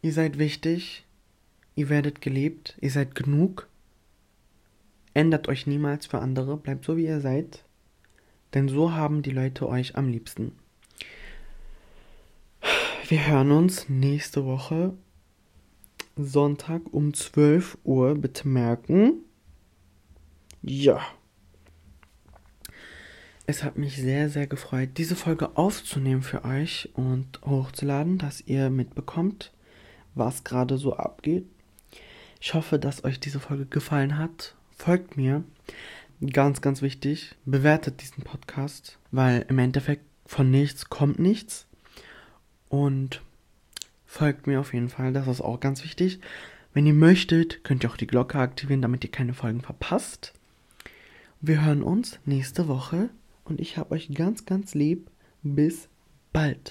Ihr 0.00 0.12
seid 0.12 0.38
wichtig. 0.38 1.04
Ihr 1.74 1.88
werdet 1.88 2.20
geliebt. 2.20 2.76
Ihr 2.80 2.90
seid 2.90 3.14
genug. 3.14 3.68
Ändert 5.14 5.48
euch 5.48 5.66
niemals 5.66 6.06
für 6.06 6.20
andere. 6.20 6.56
Bleibt 6.56 6.84
so, 6.84 6.96
wie 6.96 7.06
ihr 7.06 7.20
seid. 7.20 7.64
Denn 8.54 8.68
so 8.68 8.92
haben 8.92 9.22
die 9.22 9.30
Leute 9.30 9.68
euch 9.68 9.96
am 9.96 10.08
liebsten. 10.08 10.52
Wir 13.12 13.26
hören 13.26 13.50
uns 13.50 13.90
nächste 13.90 14.46
Woche 14.46 14.94
Sonntag 16.16 16.94
um 16.94 17.12
12 17.12 17.76
Uhr. 17.84 18.14
Bitte 18.14 18.48
merken. 18.48 19.16
Ja. 20.62 20.98
Es 23.44 23.64
hat 23.64 23.76
mich 23.76 23.96
sehr, 23.96 24.30
sehr 24.30 24.46
gefreut, 24.46 24.96
diese 24.96 25.14
Folge 25.14 25.58
aufzunehmen 25.58 26.22
für 26.22 26.46
euch 26.46 26.88
und 26.94 27.38
hochzuladen, 27.44 28.16
dass 28.16 28.40
ihr 28.40 28.70
mitbekommt, 28.70 29.52
was 30.14 30.42
gerade 30.42 30.78
so 30.78 30.96
abgeht. 30.96 31.44
Ich 32.40 32.54
hoffe, 32.54 32.78
dass 32.78 33.04
euch 33.04 33.20
diese 33.20 33.40
Folge 33.40 33.66
gefallen 33.66 34.16
hat. 34.16 34.54
Folgt 34.70 35.18
mir. 35.18 35.44
Ganz, 36.32 36.62
ganz 36.62 36.80
wichtig. 36.80 37.34
Bewertet 37.44 38.00
diesen 38.00 38.24
Podcast, 38.24 38.96
weil 39.10 39.44
im 39.50 39.58
Endeffekt 39.58 40.06
von 40.24 40.50
nichts 40.50 40.88
kommt 40.88 41.18
nichts. 41.18 41.66
Und 42.72 43.20
folgt 44.06 44.46
mir 44.46 44.58
auf 44.58 44.72
jeden 44.72 44.88
Fall, 44.88 45.12
das 45.12 45.28
ist 45.28 45.42
auch 45.42 45.60
ganz 45.60 45.84
wichtig. 45.84 46.20
Wenn 46.72 46.86
ihr 46.86 46.94
möchtet, 46.94 47.64
könnt 47.64 47.84
ihr 47.84 47.90
auch 47.90 47.98
die 47.98 48.06
Glocke 48.06 48.38
aktivieren, 48.38 48.80
damit 48.80 49.04
ihr 49.04 49.10
keine 49.10 49.34
Folgen 49.34 49.60
verpasst. 49.60 50.32
Wir 51.42 51.66
hören 51.66 51.82
uns 51.82 52.18
nächste 52.24 52.68
Woche 52.68 53.10
und 53.44 53.60
ich 53.60 53.76
habe 53.76 53.90
euch 53.90 54.14
ganz, 54.14 54.46
ganz 54.46 54.72
lieb. 54.72 55.10
Bis 55.42 55.90
bald. 56.32 56.70